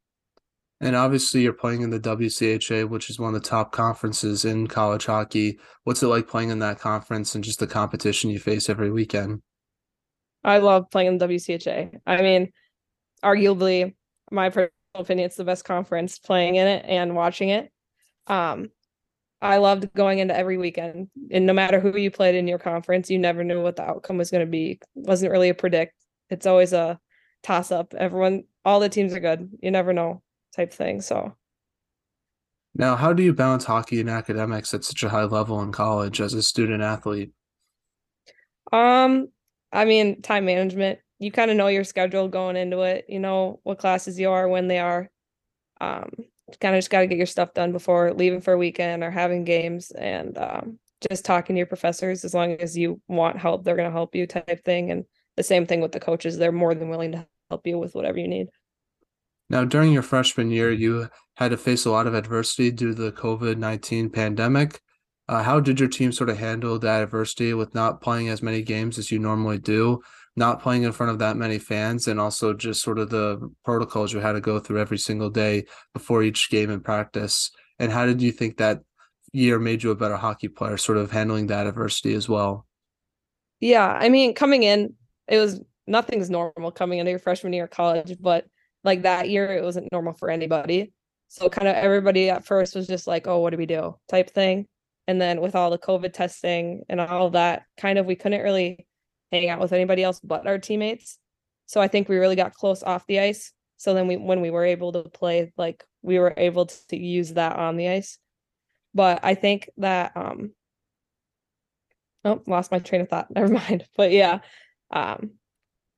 And 0.80 0.94
obviously, 0.94 1.40
you're 1.40 1.54
playing 1.54 1.80
in 1.80 1.90
the 1.90 2.00
WCHA, 2.00 2.88
which 2.88 3.08
is 3.08 3.18
one 3.18 3.34
of 3.34 3.42
the 3.42 3.48
top 3.48 3.72
conferences 3.72 4.44
in 4.44 4.66
college 4.66 5.06
hockey. 5.06 5.58
What's 5.84 6.02
it 6.02 6.08
like 6.08 6.28
playing 6.28 6.50
in 6.50 6.58
that 6.58 6.78
conference 6.78 7.34
and 7.34 7.42
just 7.42 7.60
the 7.60 7.66
competition 7.66 8.28
you 8.30 8.38
face 8.38 8.68
every 8.68 8.90
weekend? 8.90 9.40
I 10.44 10.58
love 10.58 10.90
playing 10.90 11.08
in 11.08 11.18
the 11.18 11.26
WCHA. 11.26 12.00
I 12.06 12.22
mean, 12.22 12.52
arguably, 13.24 13.94
my 14.30 14.50
personal 14.50 14.70
opinion, 14.94 15.26
it's 15.26 15.36
the 15.36 15.44
best 15.44 15.64
conference 15.64 16.18
playing 16.18 16.56
in 16.56 16.66
it 16.66 16.84
and 16.86 17.16
watching 17.16 17.48
it. 17.48 17.70
Um, 18.26 18.70
I 19.42 19.58
loved 19.58 19.92
going 19.94 20.18
into 20.18 20.36
every 20.36 20.56
weekend, 20.56 21.08
and 21.30 21.46
no 21.46 21.52
matter 21.52 21.78
who 21.78 21.96
you 21.96 22.10
played 22.10 22.34
in 22.34 22.48
your 22.48 22.58
conference, 22.58 23.10
you 23.10 23.18
never 23.18 23.44
knew 23.44 23.62
what 23.62 23.76
the 23.76 23.82
outcome 23.82 24.16
was 24.16 24.30
going 24.30 24.44
to 24.44 24.50
be. 24.50 24.72
It 24.72 24.80
wasn't 24.94 25.32
really 25.32 25.50
a 25.50 25.54
predict. 25.54 25.94
It's 26.30 26.46
always 26.46 26.72
a 26.72 26.98
toss 27.42 27.70
up. 27.70 27.94
Everyone, 27.94 28.44
all 28.64 28.80
the 28.80 28.88
teams 28.88 29.12
are 29.12 29.20
good. 29.20 29.50
You 29.62 29.70
never 29.70 29.92
know 29.92 30.22
type 30.54 30.72
thing. 30.72 31.02
So 31.02 31.36
now, 32.78 32.94
how 32.94 33.14
do 33.14 33.22
you 33.22 33.32
balance 33.32 33.64
hockey 33.64 34.00
and 34.00 34.10
academics 34.10 34.74
at 34.74 34.84
such 34.84 35.02
a 35.02 35.08
high 35.08 35.24
level 35.24 35.62
in 35.62 35.72
college 35.72 36.20
as 36.20 36.34
a 36.34 36.42
student 36.42 36.82
athlete? 36.82 37.32
Um, 38.70 39.28
I 39.72 39.86
mean, 39.86 40.20
time 40.20 40.44
management. 40.44 40.98
You 41.18 41.32
kind 41.32 41.50
of 41.50 41.56
know 41.56 41.68
your 41.68 41.84
schedule 41.84 42.28
going 42.28 42.56
into 42.56 42.82
it. 42.82 43.06
You 43.08 43.18
know 43.18 43.60
what 43.62 43.78
classes 43.78 44.18
you 44.18 44.30
are, 44.30 44.46
when 44.46 44.68
they 44.68 44.78
are. 44.78 45.10
Um, 45.80 46.10
kind 46.60 46.74
of 46.74 46.78
just 46.78 46.90
got 46.90 47.00
to 47.00 47.06
get 47.06 47.18
your 47.18 47.26
stuff 47.26 47.54
done 47.54 47.72
before 47.72 48.12
leaving 48.12 48.40
for 48.40 48.52
a 48.52 48.58
weekend 48.58 49.02
or 49.02 49.10
having 49.10 49.44
games, 49.44 49.90
and 49.90 50.36
um, 50.38 50.78
just 51.08 51.24
talking 51.24 51.54
to 51.54 51.58
your 51.58 51.66
professors. 51.66 52.24
As 52.24 52.34
long 52.34 52.52
as 52.54 52.76
you 52.76 53.00
want 53.08 53.38
help, 53.38 53.64
they're 53.64 53.76
going 53.76 53.88
to 53.88 53.96
help 53.96 54.14
you, 54.14 54.26
type 54.26 54.64
thing. 54.64 54.90
And 54.90 55.04
the 55.36 55.42
same 55.42 55.66
thing 55.66 55.80
with 55.80 55.92
the 55.92 56.00
coaches; 56.00 56.38
they're 56.38 56.52
more 56.52 56.74
than 56.74 56.88
willing 56.88 57.12
to 57.12 57.26
help 57.50 57.66
you 57.66 57.78
with 57.78 57.94
whatever 57.94 58.18
you 58.18 58.28
need. 58.28 58.48
Now, 59.48 59.64
during 59.64 59.92
your 59.92 60.02
freshman 60.02 60.50
year, 60.50 60.72
you 60.72 61.08
had 61.36 61.50
to 61.50 61.56
face 61.56 61.84
a 61.84 61.90
lot 61.90 62.06
of 62.06 62.14
adversity 62.14 62.70
due 62.70 62.94
to 62.94 63.02
the 63.02 63.12
COVID 63.12 63.58
19 63.58 64.10
pandemic. 64.10 64.80
Uh, 65.28 65.42
how 65.42 65.58
did 65.60 65.80
your 65.80 65.88
team 65.88 66.12
sort 66.12 66.30
of 66.30 66.38
handle 66.38 66.78
that 66.78 67.02
adversity 67.02 67.52
with 67.52 67.74
not 67.74 68.00
playing 68.00 68.28
as 68.28 68.42
many 68.42 68.62
games 68.62 68.96
as 68.96 69.10
you 69.10 69.18
normally 69.18 69.58
do, 69.58 70.00
not 70.36 70.62
playing 70.62 70.82
in 70.82 70.92
front 70.92 71.10
of 71.10 71.18
that 71.20 71.36
many 71.36 71.58
fans, 71.58 72.08
and 72.08 72.20
also 72.20 72.52
just 72.52 72.82
sort 72.82 72.98
of 72.98 73.10
the 73.10 73.50
protocols 73.64 74.12
you 74.12 74.20
had 74.20 74.32
to 74.32 74.40
go 74.40 74.58
through 74.58 74.80
every 74.80 74.98
single 74.98 75.30
day 75.30 75.64
before 75.92 76.22
each 76.22 76.50
game 76.50 76.70
and 76.70 76.84
practice? 76.84 77.50
And 77.78 77.90
how 77.90 78.06
did 78.06 78.22
you 78.22 78.32
think 78.32 78.56
that 78.58 78.80
year 79.32 79.58
made 79.58 79.82
you 79.82 79.90
a 79.90 79.96
better 79.96 80.16
hockey 80.16 80.48
player, 80.48 80.76
sort 80.76 80.98
of 80.98 81.10
handling 81.10 81.48
that 81.48 81.66
adversity 81.66 82.14
as 82.14 82.28
well? 82.28 82.66
Yeah, 83.60 83.86
I 83.86 84.08
mean, 84.08 84.34
coming 84.34 84.62
in, 84.62 84.94
it 85.26 85.38
was 85.38 85.60
nothing's 85.86 86.30
normal 86.30 86.70
coming 86.70 86.98
into 86.98 87.10
your 87.10 87.18
freshman 87.18 87.52
year 87.52 87.64
of 87.64 87.70
college, 87.70 88.16
but 88.20 88.46
like 88.86 89.02
that 89.02 89.28
year 89.28 89.52
it 89.52 89.64
wasn't 89.64 89.90
normal 89.92 90.14
for 90.14 90.30
anybody 90.30 90.92
so 91.28 91.50
kind 91.50 91.68
of 91.68 91.74
everybody 91.74 92.30
at 92.30 92.46
first 92.46 92.74
was 92.74 92.86
just 92.86 93.06
like 93.06 93.26
oh 93.26 93.40
what 93.40 93.50
do 93.50 93.58
we 93.58 93.66
do 93.66 93.94
type 94.08 94.30
thing 94.30 94.66
and 95.06 95.20
then 95.20 95.40
with 95.40 95.54
all 95.54 95.70
the 95.70 95.78
covid 95.78 96.12
testing 96.12 96.82
and 96.88 97.00
all 97.00 97.30
that 97.30 97.64
kind 97.76 97.98
of 97.98 98.06
we 98.06 98.14
couldn't 98.14 98.42
really 98.42 98.86
hang 99.32 99.48
out 99.48 99.60
with 99.60 99.72
anybody 99.72 100.02
else 100.02 100.20
but 100.20 100.46
our 100.46 100.58
teammates. 100.58 101.18
So 101.66 101.80
i 101.80 101.88
think 101.88 102.08
we 102.08 102.16
really 102.16 102.36
got 102.36 102.54
close 102.54 102.82
off 102.82 103.06
the 103.06 103.20
ice. 103.20 103.52
So 103.76 103.94
then 103.94 104.06
we 104.06 104.16
when 104.16 104.40
we 104.40 104.50
were 104.50 104.64
able 104.64 104.92
to 104.92 105.02
play 105.02 105.52
like 105.56 105.84
we 106.02 106.18
were 106.18 106.34
able 106.36 106.66
to 106.66 106.96
use 106.96 107.34
that 107.34 107.56
on 107.56 107.76
the 107.76 107.88
ice. 107.88 108.18
But 108.94 109.20
i 109.22 109.34
think 109.34 109.70
that 109.78 110.12
um 110.16 110.52
oh 112.24 112.42
lost 112.46 112.70
my 112.70 112.78
train 112.78 113.02
of 113.02 113.08
thought. 113.08 113.30
Never 113.34 113.48
mind. 113.48 113.86
But 113.96 114.12
yeah 114.12 114.40
um 114.90 115.32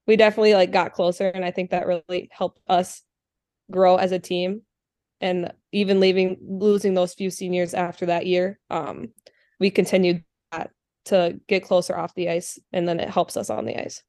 we 0.07 0.17
definitely 0.17 0.55
like 0.55 0.73
got 0.73 0.95
closer 0.95 1.29
and 1.29 1.45
I 1.45 1.51
think 1.51 1.71
that 1.71 1.87
really 1.87 2.31
helped 2.33 2.61
us 2.67 3.03
grow 3.71 3.97
as 3.97 4.13
a 4.13 4.19
team. 4.19 4.63
And 5.21 5.53
even 5.73 6.01
leaving 6.01 6.39
losing 6.41 6.95
those 6.95 7.13
few 7.13 7.29
seniors 7.31 7.75
after 7.75 8.07
that 8.07 8.27
year 8.27 8.59
um 8.71 9.09
we 9.61 9.71
continued 9.71 10.25
that 10.53 10.71
to 11.09 11.39
get 11.49 11.65
closer 11.65 11.97
off 11.97 12.15
the 12.15 12.29
ice 12.29 12.59
and 12.73 12.89
then 12.89 13.01
it 13.01 13.11
helps 13.11 13.37
us 13.37 13.51
on 13.51 13.65
the 13.65 13.77
ice 13.77 14.03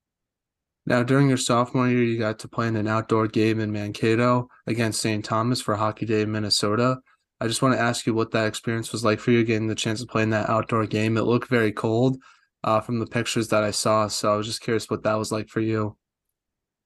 now 0.85 1.03
during 1.03 1.27
your 1.27 1.37
sophomore 1.37 1.87
year 1.87 2.03
you 2.03 2.17
got 2.17 2.39
to 2.39 2.47
play 2.47 2.67
in 2.67 2.75
an 2.75 2.87
outdoor 2.87 3.27
game 3.27 3.59
in 3.59 3.71
mankato 3.71 4.47
against 4.67 5.01
st 5.01 5.25
thomas 5.25 5.61
for 5.61 5.75
hockey 5.75 6.05
day 6.05 6.21
in 6.21 6.31
minnesota 6.31 6.97
i 7.41 7.47
just 7.47 7.61
want 7.61 7.73
to 7.73 7.81
ask 7.81 8.05
you 8.05 8.13
what 8.13 8.31
that 8.31 8.47
experience 8.47 8.91
was 8.91 9.03
like 9.03 9.19
for 9.19 9.31
you 9.31 9.43
getting 9.43 9.67
the 9.67 9.75
chance 9.75 9.99
to 9.99 10.07
play 10.07 10.23
in 10.23 10.29
that 10.29 10.49
outdoor 10.49 10.85
game 10.85 11.17
it 11.17 11.23
looked 11.23 11.49
very 11.49 11.71
cold 11.71 12.17
uh, 12.63 12.81
from 12.81 12.99
the 12.99 13.05
pictures 13.05 13.49
that 13.49 13.63
I 13.63 13.71
saw. 13.71 14.07
So 14.07 14.33
I 14.33 14.35
was 14.35 14.47
just 14.47 14.61
curious 14.61 14.89
what 14.89 15.03
that 15.03 15.15
was 15.15 15.31
like 15.31 15.49
for 15.49 15.61
you. 15.61 15.97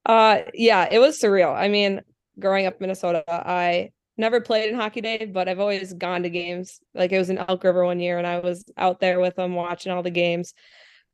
Uh, 0.05 0.39
yeah, 0.53 0.87
it 0.91 0.99
was 0.99 1.19
surreal. 1.19 1.55
I 1.55 1.69
mean, 1.69 2.01
growing 2.39 2.65
up 2.65 2.73
in 2.73 2.79
Minnesota, 2.81 3.23
I 3.27 3.91
never 4.17 4.41
played 4.41 4.69
in 4.69 4.75
hockey 4.75 5.01
day, 5.01 5.25
but 5.25 5.47
I've 5.47 5.59
always 5.59 5.93
gone 5.93 6.23
to 6.23 6.29
games. 6.29 6.79
Like 6.93 7.11
it 7.11 7.17
was 7.17 7.29
in 7.29 7.37
Elk 7.37 7.63
River 7.63 7.85
one 7.85 7.99
year, 7.99 8.17
and 8.17 8.27
I 8.27 8.39
was 8.39 8.63
out 8.77 8.99
there 8.99 9.19
with 9.19 9.35
them 9.35 9.55
watching 9.55 9.91
all 9.91 10.03
the 10.03 10.11
games. 10.11 10.53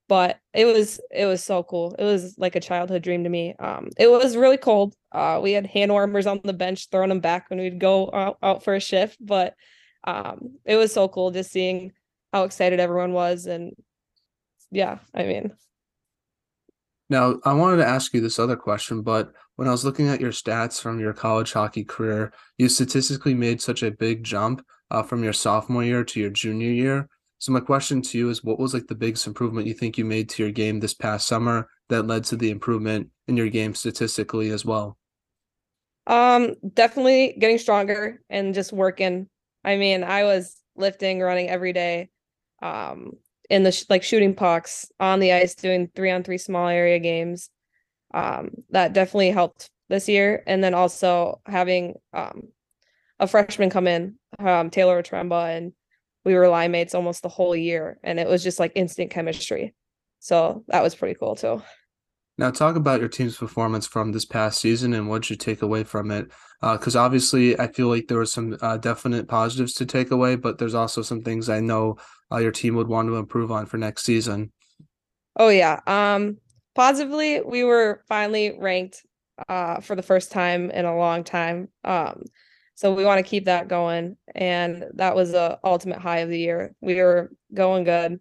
But 0.07 0.39
it 0.53 0.65
was 0.65 0.99
it 1.11 1.25
was 1.25 1.43
so 1.43 1.63
cool. 1.63 1.95
It 1.99 2.03
was 2.03 2.35
like 2.37 2.55
a 2.55 2.59
childhood 2.59 3.03
dream 3.03 3.23
to 3.23 3.29
me. 3.29 3.55
Um, 3.59 3.89
it 3.97 4.09
was 4.09 4.35
really 4.35 4.57
cold. 4.57 4.95
Uh, 5.11 5.39
we 5.41 5.51
had 5.51 5.67
hand 5.67 5.91
warmers 5.91 6.27
on 6.27 6.41
the 6.43 6.53
bench 6.53 6.89
throwing 6.89 7.09
them 7.09 7.19
back 7.19 7.49
when 7.49 7.59
we'd 7.59 7.79
go 7.79 8.09
out, 8.11 8.37
out 8.41 8.63
for 8.63 8.73
a 8.75 8.79
shift. 8.79 9.17
But 9.21 9.53
um, 10.03 10.57
it 10.65 10.75
was 10.75 10.93
so 10.93 11.07
cool 11.07 11.31
just 11.31 11.51
seeing 11.51 11.91
how 12.33 12.43
excited 12.43 12.79
everyone 12.79 13.13
was 13.13 13.45
and 13.45 13.73
yeah, 14.71 14.99
I 15.13 15.23
mean. 15.23 15.51
Now, 17.09 17.39
I 17.43 17.53
wanted 17.53 17.77
to 17.77 17.87
ask 17.87 18.13
you 18.13 18.21
this 18.21 18.37
other 18.37 18.55
question, 18.55 19.01
but 19.01 19.31
when 19.59 19.67
I 19.67 19.71
was 19.71 19.83
looking 19.83 20.07
at 20.07 20.21
your 20.21 20.31
stats 20.31 20.81
from 20.81 21.01
your 21.01 21.11
college 21.11 21.51
hockey 21.51 21.83
career, 21.83 22.31
you 22.57 22.69
statistically 22.69 23.33
made 23.33 23.61
such 23.61 23.83
a 23.83 23.91
big 23.91 24.23
jump 24.23 24.65
uh, 24.89 25.03
from 25.03 25.21
your 25.21 25.33
sophomore 25.33 25.83
year 25.83 26.05
to 26.05 26.19
your 26.21 26.29
junior 26.29 26.71
year. 26.71 27.09
So 27.39 27.51
my 27.51 27.59
question 27.59 28.01
to 28.03 28.17
you 28.17 28.29
is 28.29 28.41
what 28.41 28.57
was 28.57 28.73
like 28.73 28.87
the 28.87 28.95
biggest 28.95 29.27
improvement 29.27 29.67
you 29.67 29.73
think 29.73 29.97
you 29.97 30.05
made 30.05 30.29
to 30.29 30.43
your 30.43 30.53
game 30.53 30.79
this 30.79 30.93
past 30.93 31.27
summer 31.27 31.67
that 31.89 32.07
led 32.07 32.23
to 32.25 32.37
the 32.37 32.51
improvement 32.51 33.09
in 33.27 33.35
your 33.35 33.49
game 33.49 33.75
statistically 33.75 34.49
as 34.51 34.63
well? 34.63 34.97
Um 36.07 36.55
definitely 36.73 37.35
getting 37.37 37.57
stronger 37.57 38.21
and 38.29 38.53
just 38.53 38.71
working. 38.71 39.27
I 39.65 39.75
mean, 39.75 40.05
I 40.05 40.23
was 40.23 40.55
lifting, 40.77 41.19
running 41.19 41.49
every 41.49 41.73
day. 41.73 42.11
Um 42.61 43.17
in 43.49 43.63
the 43.63 43.73
sh- 43.73 43.83
like 43.89 44.03
shooting 44.03 44.35
pucks 44.35 44.89
on 45.01 45.19
the 45.19 45.33
ice 45.33 45.53
doing 45.53 45.89
three 45.93 46.11
on 46.11 46.23
three 46.23 46.37
small 46.37 46.69
area 46.69 46.99
games 46.99 47.49
um 48.13 48.49
that 48.69 48.93
definitely 48.93 49.31
helped 49.31 49.69
this 49.89 50.07
year 50.07 50.43
and 50.47 50.63
then 50.63 50.73
also 50.73 51.41
having 51.45 51.95
um 52.13 52.43
a 53.19 53.27
freshman 53.27 53.69
come 53.69 53.87
in 53.87 54.15
um 54.39 54.69
taylor 54.69 55.01
tremba 55.03 55.55
and 55.55 55.73
we 56.25 56.35
were 56.35 56.47
line 56.47 56.71
mates 56.71 56.95
almost 56.95 57.21
the 57.23 57.29
whole 57.29 57.55
year 57.55 57.99
and 58.03 58.19
it 58.19 58.27
was 58.27 58.43
just 58.43 58.59
like 58.59 58.71
instant 58.75 59.11
chemistry 59.11 59.73
so 60.19 60.63
that 60.67 60.83
was 60.83 60.95
pretty 60.95 61.15
cool 61.17 61.35
too 61.35 61.61
Now, 62.39 62.51
talk 62.51 62.77
about 62.77 63.01
your 63.01 63.09
team's 63.09 63.35
performance 63.35 63.85
from 63.85 64.13
this 64.13 64.23
past 64.23 64.61
season 64.61 64.93
and 64.93 65.09
what 65.09 65.29
you 65.29 65.35
take 65.35 65.61
away 65.61 65.83
from 65.83 66.09
it. 66.09 66.31
Uh, 66.61 66.77
because 66.77 66.95
uh, 66.95 67.01
obviously, 67.01 67.59
I 67.59 67.67
feel 67.67 67.89
like 67.89 68.07
there 68.07 68.17
were 68.17 68.25
some 68.25 68.57
uh, 68.61 68.77
definite 68.77 69.27
positives 69.27 69.73
to 69.73 69.85
take 69.85 70.11
away, 70.11 70.37
but 70.37 70.57
there's 70.57 70.73
also 70.73 71.01
some 71.01 71.21
things 71.21 71.49
I 71.49 71.59
know 71.59 71.97
uh, 72.31 72.37
your 72.37 72.53
team 72.53 72.75
would 72.75 72.87
want 72.87 73.09
to 73.09 73.17
improve 73.17 73.51
on 73.51 73.65
for 73.65 73.77
next 73.77 74.05
season. 74.05 74.53
Oh 75.35 75.49
yeah. 75.49 75.81
Um, 75.85 76.37
positively, 76.75 77.41
we 77.41 77.63
were 77.63 78.03
finally 78.07 78.57
ranked 78.57 79.05
uh, 79.47 79.79
for 79.79 79.95
the 79.95 80.03
first 80.03 80.31
time 80.31 80.71
in 80.71 80.85
a 80.85 80.97
long 80.97 81.23
time. 81.23 81.69
Um, 81.83 82.23
so 82.75 82.93
we 82.93 83.05
want 83.05 83.23
to 83.23 83.29
keep 83.29 83.45
that 83.45 83.67
going, 83.67 84.17
and 84.33 84.85
that 84.95 85.15
was 85.15 85.31
the 85.31 85.59
ultimate 85.63 85.99
high 85.99 86.19
of 86.19 86.29
the 86.29 86.39
year. 86.39 86.73
We 86.81 86.95
were 86.95 87.31
going 87.53 87.83
good, 87.83 88.19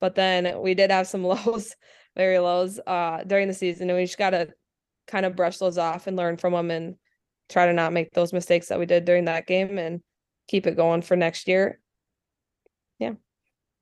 but 0.00 0.14
then 0.14 0.60
we 0.60 0.74
did 0.74 0.90
have 0.90 1.06
some 1.06 1.24
lows 1.24 1.74
very 2.16 2.38
lows 2.38 2.80
uh 2.86 3.22
during 3.26 3.46
the 3.46 3.54
season 3.54 3.90
and 3.90 3.98
we 3.98 4.04
just 4.04 4.18
got 4.18 4.30
to 4.30 4.48
kind 5.06 5.26
of 5.26 5.36
brush 5.36 5.58
those 5.58 5.78
off 5.78 6.06
and 6.06 6.16
learn 6.16 6.36
from 6.36 6.52
them 6.52 6.70
and 6.70 6.96
try 7.48 7.66
to 7.66 7.72
not 7.72 7.92
make 7.92 8.10
those 8.12 8.32
mistakes 8.32 8.68
that 8.68 8.78
we 8.78 8.86
did 8.86 9.04
during 9.04 9.26
that 9.26 9.46
game 9.46 9.78
and 9.78 10.00
keep 10.48 10.66
it 10.66 10.76
going 10.76 11.00
for 11.02 11.14
next 11.14 11.46
year. 11.46 11.78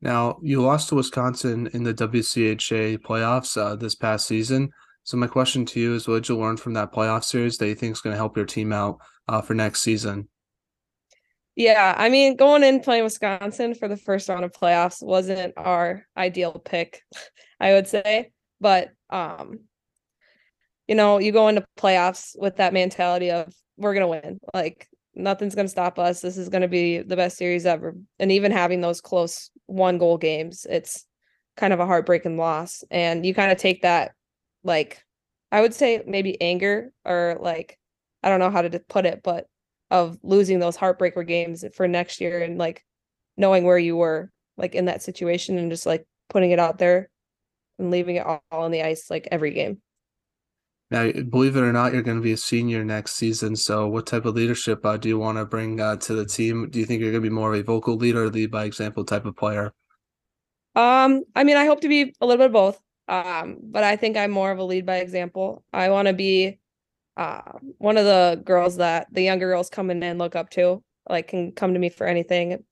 Now, 0.04 0.38
you 0.42 0.60
lost 0.60 0.90
to 0.90 0.96
Wisconsin 0.96 1.70
in 1.72 1.82
the 1.82 1.94
WCHA 1.94 2.98
playoffs 2.98 3.56
uh, 3.56 3.74
this 3.74 3.94
past 3.94 4.26
season. 4.26 4.70
So 5.02 5.16
my 5.16 5.26
question 5.26 5.64
to 5.64 5.80
you 5.80 5.94
is 5.94 6.06
what 6.06 6.16
did 6.16 6.28
you 6.28 6.38
learn 6.38 6.58
from 6.58 6.74
that 6.74 6.92
playoff 6.92 7.24
series 7.24 7.56
that 7.56 7.68
you 7.68 7.74
think 7.74 7.92
is 7.92 8.02
going 8.02 8.12
to 8.12 8.18
help 8.18 8.36
your 8.36 8.44
team 8.44 8.70
out 8.70 9.00
uh, 9.28 9.40
for 9.40 9.54
next 9.54 9.80
season? 9.80 10.28
Yeah, 11.56 11.94
I 11.96 12.10
mean, 12.10 12.36
going 12.36 12.64
in 12.64 12.80
playing 12.80 13.04
Wisconsin 13.04 13.74
for 13.74 13.88
the 13.88 13.96
first 13.96 14.28
round 14.28 14.44
of 14.44 14.52
playoffs 14.52 15.02
wasn't 15.02 15.54
our 15.56 16.04
ideal 16.16 16.52
pick, 16.52 17.00
I 17.58 17.72
would 17.72 17.88
say. 17.88 18.32
But 18.60 18.90
um, 19.08 19.60
you 20.86 20.96
know, 20.96 21.18
you 21.18 21.32
go 21.32 21.48
into 21.48 21.64
playoffs 21.78 22.38
with 22.38 22.56
that 22.56 22.74
mentality 22.74 23.30
of 23.30 23.54
we're 23.78 23.94
gonna 23.94 24.08
win. 24.08 24.38
Like 24.52 24.86
nothing's 25.14 25.54
gonna 25.54 25.68
stop 25.68 25.98
us. 25.98 26.20
This 26.20 26.36
is 26.36 26.48
gonna 26.48 26.68
be 26.68 26.98
the 26.98 27.16
best 27.16 27.38
series 27.38 27.64
ever. 27.64 27.94
And 28.18 28.32
even 28.32 28.52
having 28.52 28.80
those 28.80 29.00
close 29.00 29.50
one 29.66 29.98
goal 29.98 30.18
games, 30.18 30.66
it's 30.68 31.06
kind 31.56 31.72
of 31.72 31.80
a 31.80 31.86
heartbreaking 31.86 32.36
loss. 32.36 32.84
And 32.90 33.24
you 33.24 33.34
kind 33.34 33.52
of 33.52 33.58
take 33.58 33.82
that 33.82 34.12
like 34.62 35.02
I 35.52 35.60
would 35.60 35.74
say 35.74 36.02
maybe 36.06 36.40
anger 36.40 36.92
or 37.04 37.36
like 37.40 37.78
I 38.22 38.28
don't 38.28 38.40
know 38.40 38.50
how 38.50 38.62
to 38.62 38.80
put 38.88 39.06
it, 39.06 39.20
but 39.22 39.46
of 39.90 40.18
losing 40.22 40.58
those 40.58 40.76
heartbreaker 40.76 41.26
games 41.26 41.64
for 41.76 41.86
next 41.86 42.20
year 42.20 42.42
and 42.42 42.58
like 42.58 42.84
knowing 43.36 43.64
where 43.64 43.78
you 43.78 43.96
were 43.96 44.30
like 44.56 44.74
in 44.74 44.86
that 44.86 45.02
situation 45.02 45.58
and 45.58 45.70
just 45.70 45.86
like 45.86 46.06
putting 46.28 46.50
it 46.50 46.58
out 46.58 46.78
there 46.78 47.10
and 47.78 47.90
leaving 47.90 48.16
it 48.16 48.26
all 48.26 48.42
on 48.50 48.70
the 48.70 48.82
ice 48.82 49.10
like 49.10 49.28
every 49.30 49.52
game. 49.52 49.80
Now, 50.90 51.10
believe 51.10 51.56
it 51.56 51.62
or 51.62 51.72
not, 51.72 51.92
you're 51.92 52.02
going 52.02 52.18
to 52.18 52.22
be 52.22 52.32
a 52.32 52.36
senior 52.36 52.84
next 52.84 53.14
season. 53.14 53.56
So, 53.56 53.88
what 53.88 54.06
type 54.06 54.26
of 54.26 54.34
leadership 54.34 54.84
uh, 54.84 54.96
do 54.96 55.08
you 55.08 55.18
want 55.18 55.38
to 55.38 55.44
bring 55.44 55.80
uh, 55.80 55.96
to 55.96 56.14
the 56.14 56.26
team? 56.26 56.68
Do 56.70 56.78
you 56.78 56.84
think 56.84 57.00
you're 57.00 57.10
going 57.10 57.22
to 57.22 57.28
be 57.28 57.34
more 57.34 57.54
of 57.54 57.60
a 57.60 57.62
vocal 57.62 57.96
leader, 57.96 58.28
lead 58.28 58.50
by 58.50 58.64
example 58.64 59.04
type 59.04 59.24
of 59.24 59.36
player? 59.36 59.72
Um, 60.74 61.22
I 61.34 61.44
mean, 61.44 61.56
I 61.56 61.64
hope 61.64 61.80
to 61.82 61.88
be 61.88 62.14
a 62.20 62.26
little 62.26 62.38
bit 62.38 62.46
of 62.46 62.52
both. 62.52 62.80
Um, 63.08 63.58
but 63.62 63.84
I 63.84 63.96
think 63.96 64.16
I'm 64.16 64.30
more 64.30 64.50
of 64.50 64.58
a 64.58 64.64
lead 64.64 64.86
by 64.86 64.96
example. 64.96 65.64
I 65.72 65.90
want 65.90 66.08
to 66.08 66.14
be 66.14 66.58
uh, 67.16 67.52
one 67.78 67.96
of 67.96 68.04
the 68.04 68.40
girls 68.44 68.76
that 68.76 69.06
the 69.12 69.22
younger 69.22 69.48
girls 69.48 69.70
come 69.70 69.90
in 69.90 70.02
and 70.02 70.18
look 70.18 70.36
up 70.36 70.50
to, 70.50 70.82
like 71.08 71.28
can 71.28 71.52
come 71.52 71.74
to 71.74 71.80
me 71.80 71.90
for 71.90 72.06
anything. 72.06 72.62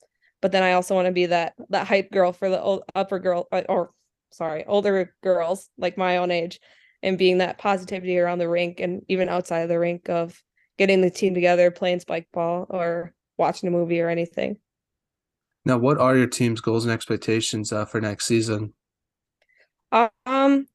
But 0.41 0.53
then 0.53 0.63
I 0.63 0.73
also 0.73 0.95
want 0.95 1.07
to 1.07 1.13
be 1.13 1.27
that 1.27 1.55
that 1.69 1.87
hype 1.87 2.11
girl 2.11 2.33
for 2.33 2.49
the 2.49 2.61
old, 2.61 2.83
upper 2.95 3.19
girl 3.19 3.47
uh, 3.53 3.63
or 3.69 3.91
sorry, 4.31 4.65
older 4.67 5.15
girls 5.23 5.69
like 5.77 5.99
my 5.99 6.17
own 6.17 6.31
age 6.31 6.61
and 7.03 7.19
being 7.19 7.39
that 7.39 7.59
positivity 7.59 8.19
around 8.19 8.39
the 8.39 8.49
rink 8.49 8.81
and 8.81 9.03
even 9.09 9.29
outside 9.29 9.61
of 9.61 9.69
the 9.69 9.79
rink 9.79 10.09
of 10.09 10.43
getting 10.79 11.01
the 11.01 11.11
team 11.11 11.35
together, 11.35 11.71
playing 11.71 12.01
spike 12.01 12.29
ball 12.33 12.67
or 12.71 13.13
watching 13.37 13.69
a 13.69 13.73
movie 13.73 14.01
or 14.01 14.09
anything. 14.09 14.57
Now, 15.65 15.79
what 15.79 15.99
are 15.99 16.17
your 16.17 16.27
team's 16.27 16.61
goals 16.61 16.85
and 16.85 16.93
expectations 16.93 17.73
uh, 17.73 17.85
for 17.85 18.01
next 18.01 18.27
season? 18.27 18.73
Um, 19.93 20.67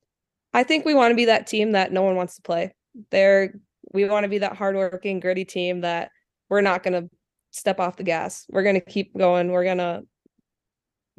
I 0.54 0.64
think 0.64 0.86
we 0.86 0.94
want 0.94 1.12
to 1.12 1.16
be 1.16 1.26
that 1.26 1.48
team 1.48 1.72
that 1.72 1.92
no 1.92 2.04
one 2.04 2.16
wants 2.16 2.36
to 2.36 2.42
play 2.42 2.74
they're 3.10 3.54
we 3.94 4.06
want 4.06 4.26
to 4.26 4.30
be 4.30 4.40
that 4.40 4.56
hardworking, 4.56 5.20
gritty 5.20 5.46
team 5.46 5.82
that 5.82 6.12
we're 6.50 6.62
not 6.62 6.84
going 6.84 6.94
to 6.94 7.10
step 7.52 7.80
off 7.80 7.96
the 7.96 8.04
gas. 8.04 8.46
We're 8.50 8.64
going 8.64 8.76
to 8.76 8.82
keep 8.82 9.18
going. 9.18 9.52
We're 9.52 9.64
going 9.64 9.78
to 9.78 10.04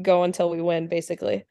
go 0.02 0.22
until 0.22 0.50
we 0.50 0.60
win, 0.60 0.86
basically. 0.86 1.46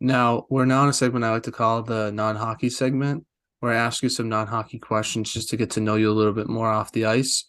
Now, 0.00 0.46
we're 0.50 0.66
now 0.66 0.82
in 0.84 0.90
a 0.90 0.92
segment 0.92 1.24
I 1.24 1.30
like 1.30 1.44
to 1.44 1.52
call 1.52 1.82
the 1.82 2.10
non 2.12 2.36
hockey 2.36 2.70
segment, 2.70 3.24
where 3.60 3.72
I 3.72 3.76
ask 3.76 4.02
you 4.02 4.08
some 4.08 4.28
non 4.28 4.46
hockey 4.46 4.78
questions 4.78 5.32
just 5.32 5.48
to 5.50 5.56
get 5.56 5.70
to 5.72 5.80
know 5.80 5.96
you 5.96 6.10
a 6.10 6.12
little 6.12 6.34
bit 6.34 6.48
more 6.48 6.68
off 6.68 6.92
the 6.92 7.06
ice. 7.06 7.48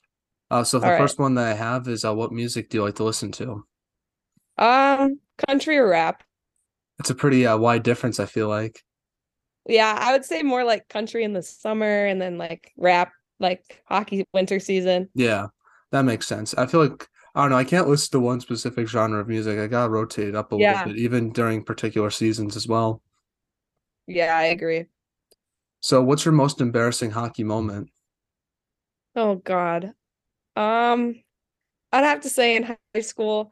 Uh, 0.49 0.63
so, 0.63 0.79
the 0.79 0.91
All 0.91 0.97
first 0.97 1.19
right. 1.19 1.23
one 1.23 1.35
that 1.35 1.47
I 1.47 1.53
have 1.53 1.87
is 1.87 2.05
uh, 2.05 2.13
what 2.13 2.31
music 2.31 2.69
do 2.69 2.77
you 2.77 2.83
like 2.83 2.95
to 2.95 3.03
listen 3.03 3.31
to? 3.33 3.65
Um, 4.57 5.19
country 5.47 5.77
or 5.77 5.89
rap? 5.89 6.23
It's 6.99 7.09
a 7.09 7.15
pretty 7.15 7.45
uh, 7.45 7.57
wide 7.57 7.83
difference, 7.83 8.19
I 8.19 8.25
feel 8.25 8.47
like 8.47 8.81
yeah, 9.67 9.97
I 9.99 10.13
would 10.13 10.25
say 10.25 10.43
more 10.43 10.63
like 10.63 10.87
country 10.87 11.23
in 11.23 11.33
the 11.33 11.43
summer 11.43 12.05
and 12.05 12.21
then 12.21 12.37
like 12.37 12.71
rap 12.77 13.11
like 13.39 13.81
hockey 13.85 14.25
winter 14.33 14.59
season. 14.59 15.09
Yeah, 15.13 15.47
that 15.91 16.03
makes 16.03 16.25
sense. 16.25 16.53
I 16.53 16.65
feel 16.65 16.79
like 16.79 17.07
I 17.37 17.41
don't 17.41 17.51
know. 17.51 17.57
I 17.57 17.65
can't 17.65 17.87
listen 17.87 18.09
to 18.13 18.19
one 18.19 18.39
specific 18.39 18.87
genre 18.87 19.19
of 19.19 19.27
music. 19.27 19.59
I 19.59 19.67
gotta 19.67 19.91
rotate 19.91 20.33
up 20.33 20.51
a 20.51 20.57
yeah. 20.57 20.79
little 20.79 20.93
bit, 20.93 20.99
even 20.99 21.31
during 21.31 21.63
particular 21.63 22.09
seasons 22.09 22.55
as 22.55 22.67
well. 22.67 23.03
Yeah, 24.07 24.35
I 24.35 24.45
agree. 24.45 24.85
So, 25.79 26.01
what's 26.01 26.25
your 26.25 26.31
most 26.31 26.61
embarrassing 26.61 27.11
hockey 27.11 27.43
moment? 27.43 27.91
Oh 29.15 29.35
God, 29.35 29.93
um, 30.55 31.13
I'd 31.91 32.05
have 32.05 32.21
to 32.21 32.29
say 32.29 32.55
in 32.55 32.63
high 32.63 33.01
school, 33.01 33.51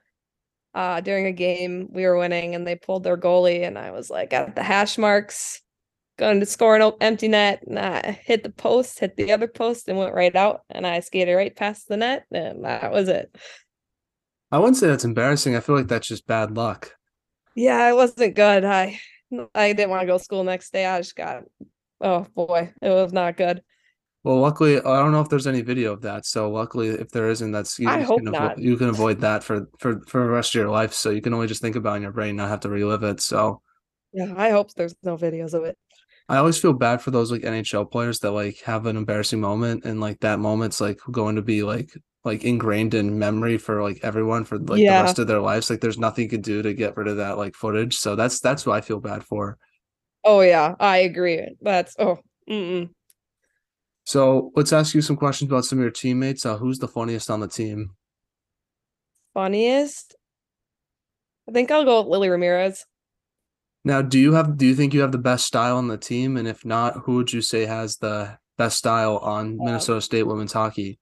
uh, 0.73 1.01
during 1.01 1.27
a 1.27 1.31
game 1.31 1.87
we 1.91 2.07
were 2.07 2.17
winning 2.17 2.55
and 2.55 2.65
they 2.65 2.75
pulled 2.75 3.03
their 3.03 3.17
goalie, 3.17 3.67
and 3.67 3.77
I 3.77 3.91
was 3.91 4.09
like 4.09 4.33
at 4.33 4.55
the 4.55 4.63
hash 4.63 4.97
marks 4.97 5.61
going 6.17 6.39
to 6.39 6.45
score 6.47 6.75
an 6.75 6.91
empty 7.01 7.27
net 7.27 7.61
and 7.67 7.77
I 7.77 8.19
hit 8.25 8.41
the 8.41 8.49
post, 8.49 8.97
hit 8.97 9.15
the 9.15 9.31
other 9.31 9.47
post, 9.47 9.87
and 9.87 9.97
went 9.99 10.15
right 10.15 10.35
out. 10.35 10.61
And 10.71 10.87
I 10.87 11.01
skated 11.01 11.35
right 11.35 11.55
past 11.55 11.87
the 11.87 11.97
net, 11.97 12.25
and 12.31 12.65
that 12.65 12.91
was 12.91 13.09
it. 13.09 13.37
I 14.51 14.59
wouldn't 14.59 14.77
say 14.77 14.87
that's 14.87 15.05
embarrassing. 15.05 15.55
I 15.55 15.59
feel 15.59 15.75
like 15.75 15.87
that's 15.87 16.07
just 16.07 16.27
bad 16.27 16.55
luck. 16.55 16.93
Yeah, 17.55 17.89
it 17.89 17.95
wasn't 17.95 18.35
good. 18.35 18.63
I 18.65 18.99
I 19.53 19.73
didn't 19.73 19.89
want 19.89 20.01
to 20.01 20.07
go 20.07 20.17
to 20.17 20.23
school 20.23 20.43
next 20.43 20.71
day. 20.71 20.85
I 20.85 20.99
just 20.99 21.15
got 21.15 21.43
oh 22.01 22.27
boy, 22.35 22.73
it 22.81 22.89
was 22.89 23.13
not 23.13 23.37
good. 23.37 23.61
Well, 24.23 24.39
luckily, 24.39 24.77
I 24.79 24.81
don't 24.81 25.11
know 25.11 25.21
if 25.21 25.29
there's 25.29 25.45
any 25.45 25.61
video 25.61 25.93
of 25.93 26.01
that. 26.01 26.25
So, 26.25 26.49
luckily, 26.49 26.87
if 26.87 27.09
there 27.09 27.29
isn't, 27.29 27.51
that's 27.51 27.77
you, 27.77 27.87
I 27.87 28.01
hope 28.01 28.23
can 28.23 28.31
not. 28.31 28.57
Avo- 28.57 28.63
you 28.63 28.75
can 28.75 28.89
avoid 28.89 29.21
that 29.21 29.43
for 29.43 29.67
for 29.77 30.01
for 30.07 30.23
the 30.23 30.29
rest 30.29 30.55
of 30.55 30.59
your 30.59 30.69
life. 30.69 30.93
So 30.93 31.11
you 31.11 31.21
can 31.21 31.33
only 31.33 31.45
just 31.45 31.61
think 31.61 31.75
about 31.75 31.97
in 31.97 32.01
your 32.01 32.11
brain, 32.11 32.35
not 32.35 32.49
have 32.49 32.61
to 32.61 32.69
relive 32.69 33.03
it. 33.03 33.21
So, 33.21 33.61
yeah, 34.13 34.33
I 34.35 34.49
hope 34.49 34.73
there's 34.73 34.95
no 35.03 35.15
videos 35.15 35.53
of 35.53 35.63
it. 35.63 35.77
I 36.27 36.37
always 36.37 36.57
feel 36.57 36.73
bad 36.73 37.03
for 37.03 37.11
those 37.11 37.31
like 37.31 37.43
NHL 37.43 37.85
players 37.85 38.19
that 38.21 38.31
like 38.31 38.61
have 38.61 38.87
an 38.87 38.97
embarrassing 38.97 39.41
moment 39.41 39.85
and 39.85 40.01
like 40.01 40.19
that 40.21 40.39
moment's 40.39 40.81
like 40.81 40.99
going 41.11 41.35
to 41.35 41.43
be 41.43 41.61
like 41.61 41.91
like 42.25 42.44
ingrained 42.44 42.96
in 42.96 43.20
memory 43.20 43.58
for 43.58 43.84
like 43.84 44.00
everyone 44.03 44.44
for 44.44 44.58
like 44.58 44.79
yeah. 44.79 44.98
the 44.98 45.03
rest 45.03 45.20
of 45.20 45.27
their 45.27 45.39
lives. 45.39 45.70
Like 45.70 45.79
there's 45.79 46.00
nothing 46.00 46.24
you 46.24 46.29
can 46.29 46.41
do 46.41 46.63
to 46.63 46.74
get 46.74 46.98
rid 46.98 47.08
of 47.08 47.17
that 47.17 47.38
like 47.38 47.55
footage. 47.55 47.98
So 47.98 48.15
that's 48.15 48.39
that's 48.39 48.65
what 48.65 48.75
I 48.75 48.82
feel 48.82 49.00
bad 49.00 49.24
for. 49.24 49.58
Oh 50.24 50.41
yeah, 50.41 50.75
I 50.79 50.98
agree. 50.98 51.55
That's 51.62 51.96
oh. 52.00 52.20
Mm-mm. 52.50 52.89
So 54.03 54.51
let's 54.55 54.74
ask 54.74 54.94
you 54.94 55.01
some 55.01 55.15
questions 55.15 55.50
about 55.50 55.65
some 55.65 55.79
of 55.79 55.84
your 55.84 55.91
teammates. 55.91 56.46
Uh, 56.46 56.58
who's 56.58 56.79
the 56.79 56.88
funniest 56.88 57.29
on 57.29 57.39
the 57.39 57.48
team? 57.48 57.91
Funniest? 59.34 60.15
I 61.48 61.51
think 61.51 61.72
I'll 61.72 61.86
go 61.86 62.01
with 62.01 62.10
Lily 62.10 62.29
Ramirez. 62.29 62.86
Now, 63.84 64.01
do 64.01 64.17
you 64.17 64.34
have 64.34 64.58
do 64.58 64.65
you 64.65 64.74
think 64.74 64.96
you 64.96 65.01
have 65.01 65.12
the 65.12 65.20
best 65.20 65.46
style 65.46 65.77
on 65.77 65.88
the 65.88 65.98
team? 65.98 66.38
And 66.38 66.48
if 66.48 66.65
not, 66.65 66.98
who 67.05 67.15
would 67.15 67.32
you 67.32 67.41
say 67.41 67.65
has 67.65 67.98
the 67.98 68.38
best 68.58 68.77
style 68.77 69.17
on 69.17 69.58
Minnesota 69.58 70.01
State 70.01 70.24
women's 70.24 70.53
hockey? 70.53 71.00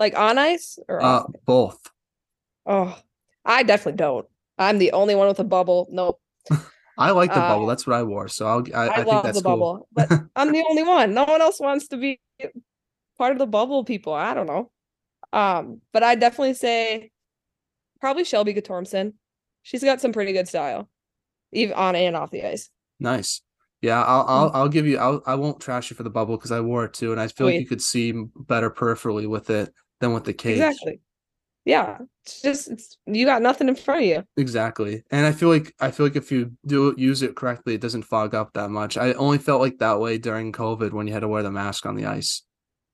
Like 0.00 0.18
on 0.18 0.38
ice 0.38 0.78
or 0.88 1.02
uh, 1.02 1.24
both? 1.44 1.78
Oh, 2.64 2.98
I 3.44 3.62
definitely 3.62 3.98
don't. 3.98 4.26
I'm 4.58 4.78
the 4.78 4.92
only 4.92 5.14
one 5.14 5.28
with 5.28 5.38
a 5.40 5.44
bubble. 5.44 5.86
Nope. 5.90 6.18
I 6.98 7.10
like 7.10 7.32
the 7.32 7.40
uh, 7.40 7.48
bubble. 7.48 7.66
That's 7.66 7.86
what 7.86 7.96
I 7.96 8.02
wore. 8.02 8.26
So 8.26 8.46
I'll, 8.46 8.64
I, 8.74 8.88
I, 8.88 9.00
I 9.00 9.04
think 9.04 9.22
that's 9.22 9.38
the 9.38 9.44
cool. 9.44 9.52
bubble. 9.52 9.88
But 9.92 10.10
I'm 10.36 10.52
the 10.52 10.64
only 10.68 10.82
one. 10.82 11.12
No 11.12 11.24
one 11.24 11.42
else 11.42 11.60
wants 11.60 11.88
to 11.88 11.98
be 11.98 12.18
part 13.18 13.32
of 13.32 13.38
the 13.38 13.46
bubble 13.46 13.84
people. 13.84 14.14
I 14.14 14.32
don't 14.32 14.46
know. 14.46 14.70
Um, 15.34 15.82
but 15.92 16.02
I 16.02 16.14
definitely 16.14 16.54
say 16.54 17.10
probably 18.00 18.24
Shelby 18.24 18.54
Guttormson. 18.54 19.12
She's 19.62 19.84
got 19.84 20.00
some 20.00 20.12
pretty 20.12 20.32
good 20.32 20.48
style 20.48 20.88
even 21.52 21.74
on 21.74 21.94
and 21.94 22.16
off 22.16 22.30
the 22.30 22.44
ice. 22.44 22.70
Nice. 22.98 23.42
Yeah, 23.82 24.02
I'll 24.02 24.24
I'll, 24.26 24.50
mm. 24.50 24.54
I'll 24.54 24.68
give 24.68 24.86
you. 24.86 24.98
I'll 24.98 25.22
I 25.26 25.34
won't 25.34 25.60
trash 25.60 25.90
you 25.90 25.96
for 25.96 26.02
the 26.02 26.10
bubble 26.10 26.36
because 26.36 26.52
I 26.52 26.60
wore 26.60 26.84
it 26.84 26.94
too, 26.94 27.12
and 27.12 27.20
I 27.20 27.28
feel 27.28 27.46
Wait. 27.46 27.54
like 27.54 27.60
you 27.60 27.66
could 27.66 27.82
see 27.82 28.12
better 28.36 28.70
peripherally 28.70 29.26
with 29.26 29.50
it 29.50 29.72
than 30.00 30.12
with 30.12 30.24
the 30.24 30.32
cage. 30.32 30.58
Exactly. 30.58 31.00
yeah, 31.64 31.98
it's 32.24 32.42
just 32.42 32.70
it's 32.70 32.98
you 33.06 33.26
got 33.26 33.42
nothing 33.42 33.68
in 33.68 33.76
front 33.76 34.02
of 34.02 34.06
you. 34.06 34.24
Exactly. 34.36 35.04
And 35.10 35.26
I 35.26 35.32
feel 35.32 35.48
like 35.48 35.74
I 35.80 35.90
feel 35.90 36.06
like 36.06 36.16
if 36.16 36.32
you 36.32 36.52
do 36.66 36.94
use 36.96 37.22
it 37.22 37.36
correctly, 37.36 37.74
it 37.74 37.80
doesn't 37.80 38.04
fog 38.04 38.34
up 38.34 38.52
that 38.54 38.70
much. 38.70 38.96
I 38.96 39.12
only 39.14 39.38
felt 39.38 39.60
like 39.60 39.78
that 39.78 40.00
way 40.00 40.18
during 40.18 40.52
COVID 40.52 40.92
when 40.92 41.06
you 41.06 41.12
had 41.12 41.20
to 41.20 41.28
wear 41.28 41.42
the 41.42 41.50
mask 41.50 41.86
on 41.86 41.96
the 41.96 42.06
ice. 42.06 42.42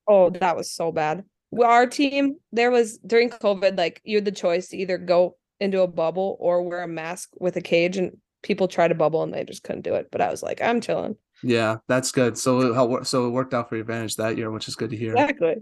Oh, 0.09 0.31
that 0.31 0.57
was 0.57 0.71
so 0.71 0.93
bad. 0.93 1.25
Well, 1.51 1.71
our 1.71 1.87
team, 1.87 2.37
there 2.53 2.71
was 2.71 2.99
during 2.99 3.31
COVID, 3.31 3.79
like 3.79 4.01
you 4.05 4.17
had 4.17 4.25
the 4.25 4.33
choice 4.33 4.69
to 4.69 4.77
either 4.77 4.99
go 4.99 5.37
into 5.61 5.81
a 5.83 5.87
bubble 5.87 6.37
or 6.41 6.63
wear 6.63 6.83
a 6.83 6.89
mask 6.89 7.31
with 7.39 7.57
a 7.57 7.61
cage, 7.61 7.97
and 7.97 8.17
people 8.43 8.69
tried 8.69 8.89
to 8.89 8.95
bubble 8.95 9.23
and 9.23 9.33
they 9.33 9.45
just 9.45 9.63
couldn't 9.63 9.83
do 9.83 9.95
it. 9.95 10.09
But 10.11 10.21
I 10.21 10.31
was 10.31 10.43
like, 10.43 10.61
I'm 10.61 10.81
chilling. 10.81 11.17
Yeah, 11.43 11.77
that's 11.89 12.13
good. 12.13 12.37
So 12.37 12.61
it 12.61 12.75
helped, 12.75 13.07
so 13.07 13.27
it 13.27 13.31
worked 13.31 13.55
out 13.55 13.69
for 13.69 13.77
your 13.77 13.83
advantage 13.83 14.17
that 14.17 14.37
year, 14.37 14.51
which 14.51 14.69
is 14.69 14.75
good 14.77 14.91
to 14.91 14.97
hear. 14.97 15.13
Exactly. 15.13 15.57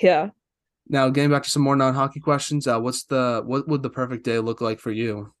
Yeah. 0.00 0.30
Now, 0.88 1.08
getting 1.08 1.30
back 1.30 1.44
to 1.44 1.50
some 1.50 1.62
more 1.62 1.76
non-hockey 1.76 2.20
questions, 2.20 2.66
uh, 2.66 2.78
what's 2.78 3.04
the 3.04 3.42
what 3.44 3.66
would 3.68 3.82
the 3.82 3.90
perfect 3.90 4.24
day 4.24 4.38
look 4.38 4.60
like 4.60 4.80
for 4.80 4.90
you? 4.90 5.32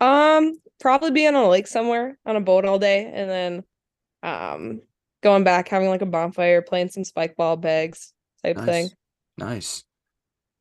Um, 0.00 0.58
probably 0.80 1.10
being 1.10 1.28
on 1.28 1.44
a 1.44 1.48
lake 1.48 1.66
somewhere 1.66 2.18
on 2.26 2.36
a 2.36 2.40
boat 2.40 2.64
all 2.64 2.78
day, 2.78 3.10
and 3.12 3.30
then, 3.30 3.64
um, 4.22 4.80
going 5.22 5.44
back 5.44 5.68
having 5.68 5.88
like 5.88 6.02
a 6.02 6.06
bonfire, 6.06 6.62
playing 6.62 6.88
some 6.88 7.04
spike 7.04 7.36
ball 7.36 7.56
bags 7.56 8.12
type 8.42 8.56
Nice. 8.56 8.66
thing. 8.66 8.90
Nice. 9.38 9.84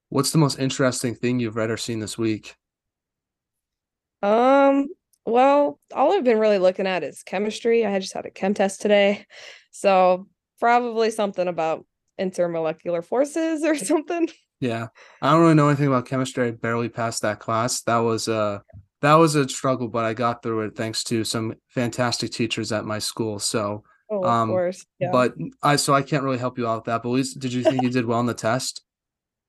What's 0.10 0.32
the 0.32 0.38
most 0.38 0.60
interesting 0.60 1.16
thing 1.16 1.40
you've 1.40 1.56
read 1.56 1.72
or 1.72 1.78
seen 1.78 2.00
this 2.00 2.18
week? 2.18 2.56
Um, 4.22 4.88
well, 5.26 5.80
all 5.94 6.14
I've 6.14 6.24
been 6.24 6.40
really 6.40 6.58
looking 6.60 6.88
at 6.88 7.04
is 7.04 7.24
chemistry. 7.24 7.86
I 7.86 8.00
just 8.00 8.14
had 8.14 8.26
a 8.26 8.32
chem 8.32 8.54
test 8.54 8.82
today, 8.82 9.26
so 9.72 10.28
probably 10.60 11.12
something 11.12 11.48
about 11.48 11.86
intermolecular 12.20 13.04
forces 13.04 13.64
or 13.64 13.76
something. 13.92 14.28
Yeah, 14.60 14.88
I 15.22 15.32
don't 15.32 15.42
really 15.42 15.54
know 15.56 15.70
anything 15.70 15.88
about 15.88 16.06
chemistry. 16.06 16.48
I 16.48 16.52
barely 16.52 16.90
passed 16.90 17.22
that 17.22 17.40
class. 17.40 17.82
That 17.84 18.00
was 18.00 18.28
a 18.28 18.62
that 19.02 19.14
was 19.16 19.36
a 19.36 19.48
struggle, 19.48 19.88
but 19.88 20.04
I 20.04 20.14
got 20.14 20.44
through 20.44 20.62
it 20.68 20.76
thanks 20.76 21.04
to 21.06 21.24
some 21.24 21.56
fantastic 21.70 22.32
teachers 22.32 22.72
at 22.74 22.84
my 22.86 23.00
school. 23.00 23.40
So, 23.40 23.84
Oh, 24.12 24.24
of 24.24 24.30
Um, 24.30 24.50
course. 24.50 24.86
Yeah. 25.00 25.12
but 25.12 25.36
I 25.64 25.76
so 25.78 25.94
I 25.94 26.02
can't 26.02 26.24
really 26.24 26.40
help 26.40 26.58
you 26.58 26.68
out 26.68 26.78
with 26.78 26.86
that. 26.86 27.04
But 27.04 27.10
at 27.10 27.14
least, 27.14 27.40
did 27.40 27.54
you 27.54 27.64
think 27.64 27.84
you 27.84 27.90
did 27.90 28.06
well 28.06 28.20
on 28.20 28.26
the 28.26 28.34
test? 28.34 28.84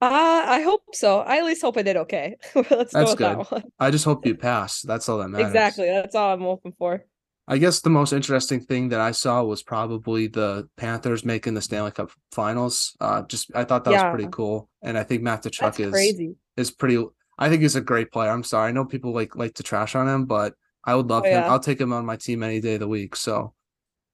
Uh, 0.03 0.43
I 0.47 0.63
hope 0.63 0.81
so. 0.95 1.19
I 1.21 1.37
at 1.41 1.45
least 1.45 1.61
hope 1.61 1.77
I 1.77 1.83
did 1.83 1.99
okay. 1.99 2.37
Let's 2.55 2.71
go 2.71 2.77
That's 2.81 2.93
with 3.11 3.19
good. 3.19 3.19
that 3.39 3.53
one. 3.53 3.65
I 3.79 3.91
just 3.91 4.07
hope 4.07 4.25
you 4.25 4.35
pass. 4.35 4.81
That's 4.81 5.07
all 5.11 5.19
that 5.19 5.29
matters. 5.29 5.49
Exactly. 5.49 5.89
That's 5.89 6.15
all 6.15 6.33
I'm 6.33 6.41
hoping 6.41 6.73
for. 6.79 7.05
I 7.51 7.59
guess 7.59 7.81
the 7.81 7.91
most 7.91 8.13
interesting 8.13 8.61
thing 8.61 8.91
that 8.91 9.01
I 9.01 9.11
saw 9.11 9.43
was 9.43 9.61
probably 9.63 10.29
the 10.29 10.69
Panthers 10.77 11.25
making 11.25 11.55
the 11.55 11.61
Stanley 11.61 11.91
Cup 11.91 12.13
Finals. 12.31 12.97
Uh, 13.01 13.23
just 13.23 13.51
I 13.57 13.65
thought 13.65 13.83
that 13.85 13.91
was 13.91 14.03
pretty 14.15 14.29
cool, 14.31 14.69
and 14.83 14.97
I 14.97 15.03
think 15.03 15.23
Matt 15.23 15.43
That's 15.43 15.59
Tkachuk 15.59 15.87
is 15.87 15.91
crazy. 15.93 16.37
is 16.57 16.71
pretty. 16.71 17.05
I 17.39 17.49
think 17.49 17.63
he's 17.63 17.75
a 17.75 17.81
great 17.81 18.13
player. 18.13 18.31
I'm 18.31 18.45
sorry, 18.45 18.69
I 18.69 18.73
know 18.73 18.85
people 18.85 19.13
like 19.13 19.35
like 19.35 19.55
to 19.55 19.65
trash 19.65 19.97
on 19.97 20.07
him, 20.09 20.27
but 20.27 20.55
I 20.85 20.95
would 20.95 21.09
love 21.09 21.25
Oh, 21.25 21.27
him. 21.27 21.43
yeah. 21.43 21.51
I'll 21.51 21.59
take 21.59 21.81
him 21.81 21.93
on 21.93 22.07
my 22.07 22.17
team 22.17 22.43
any 22.45 22.61
day 22.61 22.75
of 22.75 22.81
the 22.81 22.89
week. 22.89 23.17
So 23.17 23.53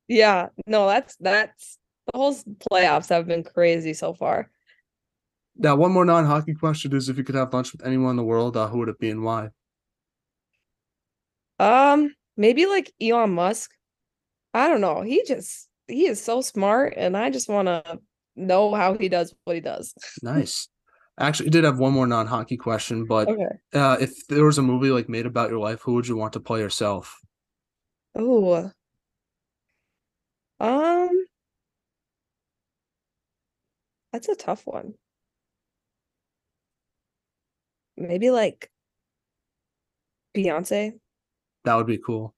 Yeah. 0.09 0.49
No, 0.67 0.87
that's 0.87 1.15
that's 1.21 1.79
the 2.11 2.19
whole 2.19 2.35
playoffs 2.73 3.11
have 3.11 3.27
been 3.27 3.45
crazy 3.45 3.93
so 3.93 4.15
far. 4.15 4.51
now, 5.59 5.77
one 5.77 5.93
more 5.93 6.05
non-hockey 6.07 6.55
question 6.55 6.95
is: 6.97 7.09
If 7.11 7.19
you 7.19 7.25
could 7.25 7.35
have 7.35 7.53
lunch 7.53 7.73
with 7.73 7.85
anyone 7.85 8.11
in 8.13 8.17
the 8.17 8.25
world, 8.25 8.57
uh, 8.57 8.69
who 8.69 8.79
would 8.79 8.89
it 8.89 8.99
be 8.99 9.11
and 9.11 9.23
why? 9.23 9.51
Um, 11.59 12.15
maybe 12.37 12.67
like 12.67 12.93
Elon 13.01 13.31
Musk. 13.31 13.71
I 14.55 14.69
don't 14.69 14.81
know. 14.81 15.03
He 15.03 15.25
just 15.25 15.69
he 15.89 16.07
is 16.07 16.23
so 16.23 16.41
smart, 16.41 16.95
and 16.97 17.17
I 17.17 17.31
just 17.31 17.49
want 17.49 17.67
to 17.67 18.01
know 18.35 18.75
how 18.75 18.97
he 18.97 19.09
does 19.09 19.35
what 19.45 19.55
he 19.55 19.61
does. 19.61 19.95
Nice. 20.23 20.69
I 21.19 21.27
actually 21.29 21.49
did 21.49 21.65
have 21.65 21.79
one 21.79 21.95
more 21.95 22.07
non-hockey 22.07 22.59
question, 22.59 23.07
but 23.07 23.29
Okay. 23.29 23.49
uh, 23.73 23.97
if 23.99 24.27
there 24.29 24.45
was 24.45 24.59
a 24.59 24.63
movie 24.63 24.91
like 24.91 25.09
made 25.09 25.25
about 25.25 25.49
your 25.49 25.59
life, 25.59 25.81
who 25.81 25.95
would 25.95 26.07
you 26.07 26.17
want 26.17 26.35
to 26.35 26.41
play 26.41 26.61
yourself? 26.61 27.19
Oh. 28.15 28.71
Um, 30.61 31.25
that's 34.13 34.29
a 34.29 34.35
tough 34.35 34.67
one. 34.67 34.95
Maybe 37.97 38.31
like 38.31 38.71
Beyonce. 40.35 40.99
That 41.67 41.75
would 41.75 41.87
be 41.87 41.99
cool. 41.99 42.35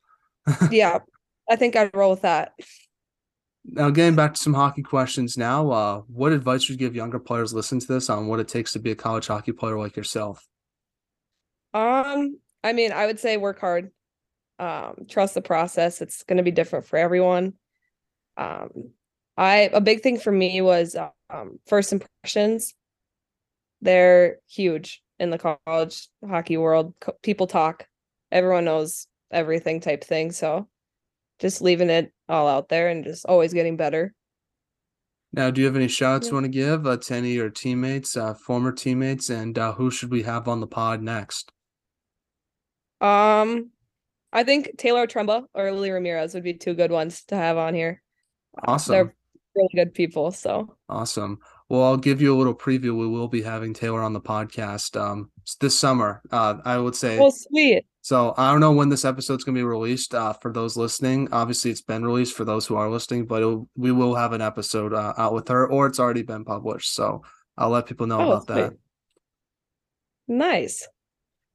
Yeah, 0.71 1.01
I 1.49 1.57
think 1.57 1.77
I'd 1.77 1.95
roll 1.95 2.11
with 2.11 2.23
that. 2.23 2.53
Now, 3.65 3.91
getting 3.91 4.17
back 4.17 4.33
to 4.35 4.41
some 4.41 4.55
hockey 4.55 4.83
questions 4.83 5.37
now, 5.37 5.71
uh, 5.71 6.01
what 6.09 6.33
advice 6.33 6.63
would 6.63 6.81
you 6.81 6.87
give 6.87 6.97
younger 6.97 7.19
players 7.19 7.53
listening 7.53 7.83
to 7.83 7.87
this 7.87 8.09
on 8.09 8.27
what 8.27 8.41
it 8.41 8.49
takes 8.49 8.73
to 8.73 8.79
be 8.79 8.91
a 8.91 8.97
college 8.97 9.27
hockey 9.27 9.53
player 9.53 9.79
like 9.79 9.95
yourself? 9.95 10.47
Um, 11.75 12.39
I 12.65 12.73
mean, 12.73 12.93
I 12.93 13.05
would 13.05 13.21
say 13.21 13.37
work 13.37 13.61
hard. 13.61 13.91
Um, 14.59 15.05
trust 15.09 15.35
the 15.35 15.43
process. 15.43 16.01
It's 16.01 16.23
going 16.23 16.39
to 16.39 16.43
be 16.43 16.51
different 16.51 16.87
for 16.87 16.97
everyone. 16.97 17.53
Um, 18.39 18.93
I 19.37 19.69
a 19.73 19.81
big 19.83 20.01
thing 20.01 20.19
for 20.19 20.33
me 20.33 20.63
was 20.63 20.97
um 21.29 21.59
first 21.67 21.93
impressions. 21.93 22.75
They're 23.83 24.39
huge 24.49 25.03
in 25.19 25.31
the 25.31 25.39
college 25.67 26.09
hockey 26.27 26.57
world. 26.57 26.95
Co- 27.01 27.17
People 27.23 27.47
talk. 27.47 27.87
Everyone 28.33 28.65
knows 28.65 29.07
everything 29.31 29.81
type 29.81 30.05
thing. 30.05 30.33
So 30.33 30.69
just 31.39 31.63
leaving 31.63 31.91
it 31.91 32.13
all 32.29 32.49
out 32.49 32.69
there 32.69 32.89
and 32.89 33.05
just 33.05 33.27
always 33.27 33.53
getting 33.53 33.77
better. 33.77 34.15
Now, 35.33 35.51
do 35.51 35.61
you 35.61 35.67
have 35.67 35.77
any 35.77 35.89
shout 35.89 36.17
outs 36.17 36.27
Yeah. 36.27 36.31
you 36.31 36.35
want 36.35 36.45
to 36.45 36.51
give 36.51 36.87
uh, 36.87 36.97
to 36.97 37.15
any 37.15 37.31
of 37.31 37.37
your 37.37 37.51
teammates, 37.51 38.17
uh, 38.17 38.33
former 38.35 38.73
teammates, 38.73 39.29
and 39.29 39.59
uh, 39.59 39.73
who 39.75 39.91
should 39.91 40.11
we 40.11 40.23
have 40.23 40.49
on 40.49 40.61
the 40.61 40.67
pod 40.67 41.03
next? 41.03 41.53
Um, 43.01 43.71
I 44.33 44.43
think 44.45 44.77
Taylor 44.79 45.07
Trumba 45.07 45.45
or 45.55 45.71
Lily 45.71 45.91
Ramirez 45.91 46.35
would 46.35 46.43
be 46.45 46.55
two 46.55 46.75
good 46.75 46.91
ones 46.91 47.25
to 47.27 47.37
have 47.37 47.57
on 47.57 47.75
here. 47.75 48.03
Awesome. 48.67 48.93
They're 48.93 49.15
really 49.55 49.69
good 49.75 49.95
people. 49.95 50.31
So 50.31 50.77
Awesome. 50.89 51.39
Well, 51.69 51.83
I'll 51.83 51.97
give 51.99 52.23
you 52.23 52.35
a 52.35 52.39
little 52.39 52.55
preview. 52.55 52.97
We 52.97 53.07
will 53.07 53.29
be 53.29 53.43
having 53.43 53.75
Taylor 53.75 54.01
on 54.01 54.15
the 54.15 54.21
podcast 54.21 54.99
um, 54.99 55.31
this 55.61 55.79
summer. 55.79 56.23
Uh, 56.33 56.57
I 56.65 56.79
would 56.79 56.97
say 56.97 57.19
oh 57.21 57.31
sweet. 57.31 57.85
So 58.03 58.33
I 58.37 58.51
don't 58.51 58.61
know 58.61 58.73
when 58.73 58.89
this 58.89 59.05
episode's 59.05 59.45
going 59.45 59.55
to 59.55 59.59
be 59.59 59.65
released 59.65 60.15
uh, 60.15 60.33
for 60.33 60.53
those 60.53 60.77
listening. 60.77 61.29
Obviously, 61.33 61.71
it's 61.71 61.83
been 61.83 62.05
released 62.05 62.35
for 62.35 62.45
those 62.45 62.67
who 62.67 62.77
are 62.77 62.89
listening, 62.89 63.27
but 63.27 63.43
it'll, 63.43 63.69
we 63.77 63.93
will 63.93 64.15
have 64.15 64.33
an 64.33 64.41
episode 64.41 64.95
uh, 64.95 65.13
out 65.19 65.35
with 65.35 65.49
her, 65.49 65.67
or 65.69 65.87
it's 65.87 66.01
already 66.01 66.23
been 66.23 66.45
published. 66.45 66.95
So 66.95 67.23
I'll 67.57 67.71
let 67.71 67.87
people 67.87 68.07
know 68.07 68.21
Oh, 68.21 68.31
about 68.33 68.47
that. 68.49 68.73
Nice. 70.27 70.87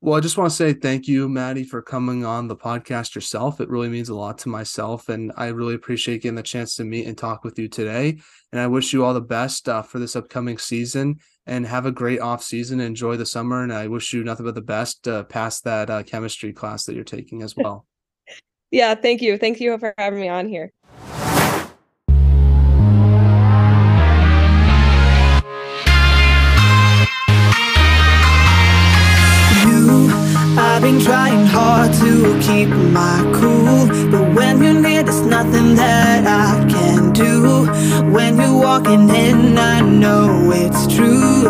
Well, 0.03 0.17
I 0.17 0.19
just 0.19 0.37
want 0.37 0.49
to 0.49 0.55
say 0.57 0.73
thank 0.73 1.07
you, 1.07 1.29
Maddie, 1.29 1.63
for 1.63 1.81
coming 1.81 2.25
on 2.25 2.49
the 2.49 2.57
podcast 2.57 3.15
yourself. 3.15 3.61
It 3.61 3.69
really 3.69 3.87
means 3.87 4.09
a 4.09 4.15
lot 4.15 4.37
to 4.39 4.49
myself, 4.49 5.07
and 5.07 5.31
I 5.37 5.47
really 5.47 5.75
appreciate 5.75 6.23
getting 6.23 6.35
the 6.35 6.43
chance 6.43 6.75
to 6.75 6.83
meet 6.83 7.07
and 7.07 7.17
talk 7.17 7.45
with 7.45 7.57
you 7.57 7.69
today. 7.69 8.19
And 8.51 8.59
I 8.59 8.67
wish 8.67 8.91
you 8.91 9.05
all 9.05 9.13
the 9.13 9.21
best 9.21 9.69
uh, 9.69 9.81
for 9.81 9.99
this 9.99 10.17
upcoming 10.17 10.57
season. 10.57 11.19
And 11.45 11.65
have 11.65 11.85
a 11.85 11.91
great 11.91 12.19
off 12.19 12.43
season. 12.43 12.81
Enjoy 12.81 13.15
the 13.15 13.25
summer, 13.25 13.63
and 13.63 13.71
I 13.71 13.87
wish 13.87 14.11
you 14.11 14.25
nothing 14.25 14.45
but 14.45 14.55
the 14.55 14.61
best 14.61 15.03
to 15.03 15.23
pass 15.23 15.61
that 15.61 15.89
uh, 15.89 16.03
chemistry 16.03 16.51
class 16.51 16.83
that 16.83 16.95
you're 16.95 17.05
taking 17.05 17.41
as 17.41 17.55
well. 17.57 17.85
Yeah, 18.71 18.95
thank 18.95 19.21
you. 19.21 19.37
Thank 19.37 19.61
you 19.61 19.77
for 19.77 19.93
having 19.97 20.19
me 20.19 20.27
on 20.27 20.49
here. 20.49 20.73
been 30.83 30.99
trying 30.99 31.45
hard 31.45 31.93
to 31.93 32.37
keep 32.41 32.67
my 32.67 33.17
cool. 33.33 33.87
But 34.11 34.35
when 34.35 34.61
you're 34.61 34.73
near, 34.73 35.01
there's 35.01 35.21
nothing 35.21 35.75
that 35.75 36.27
I 36.27 36.69
can 36.69 37.13
do. 37.13 37.67
When 38.11 38.35
you're 38.35 38.57
walking 38.67 39.09
in, 39.09 39.57
I 39.57 39.79
know 39.79 40.51
it's 40.53 40.93
true. 40.93 41.45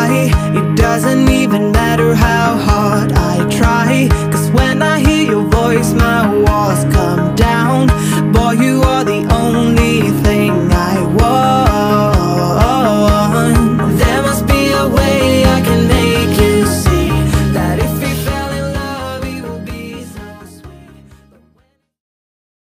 I, 0.00 0.30
it 0.58 0.76
doesn't 0.76 1.28
even 1.28 1.72
matter 1.72 2.14
how 2.14 2.56
hard 2.56 3.12
I 3.12 3.46
try. 3.50 4.08
Cause 4.32 4.50
when 4.50 4.80
I 4.80 4.98
hear 5.00 5.24
your 5.32 5.44
voice, 5.44 5.92
my 5.92 6.26
walls 6.44 6.84
come 6.94 7.34
down. 7.34 7.88
Boy, 8.32 8.52
you 8.52 8.80
are 8.80 9.04
the 9.04 9.22
only 9.44 10.08
thing 10.22 10.31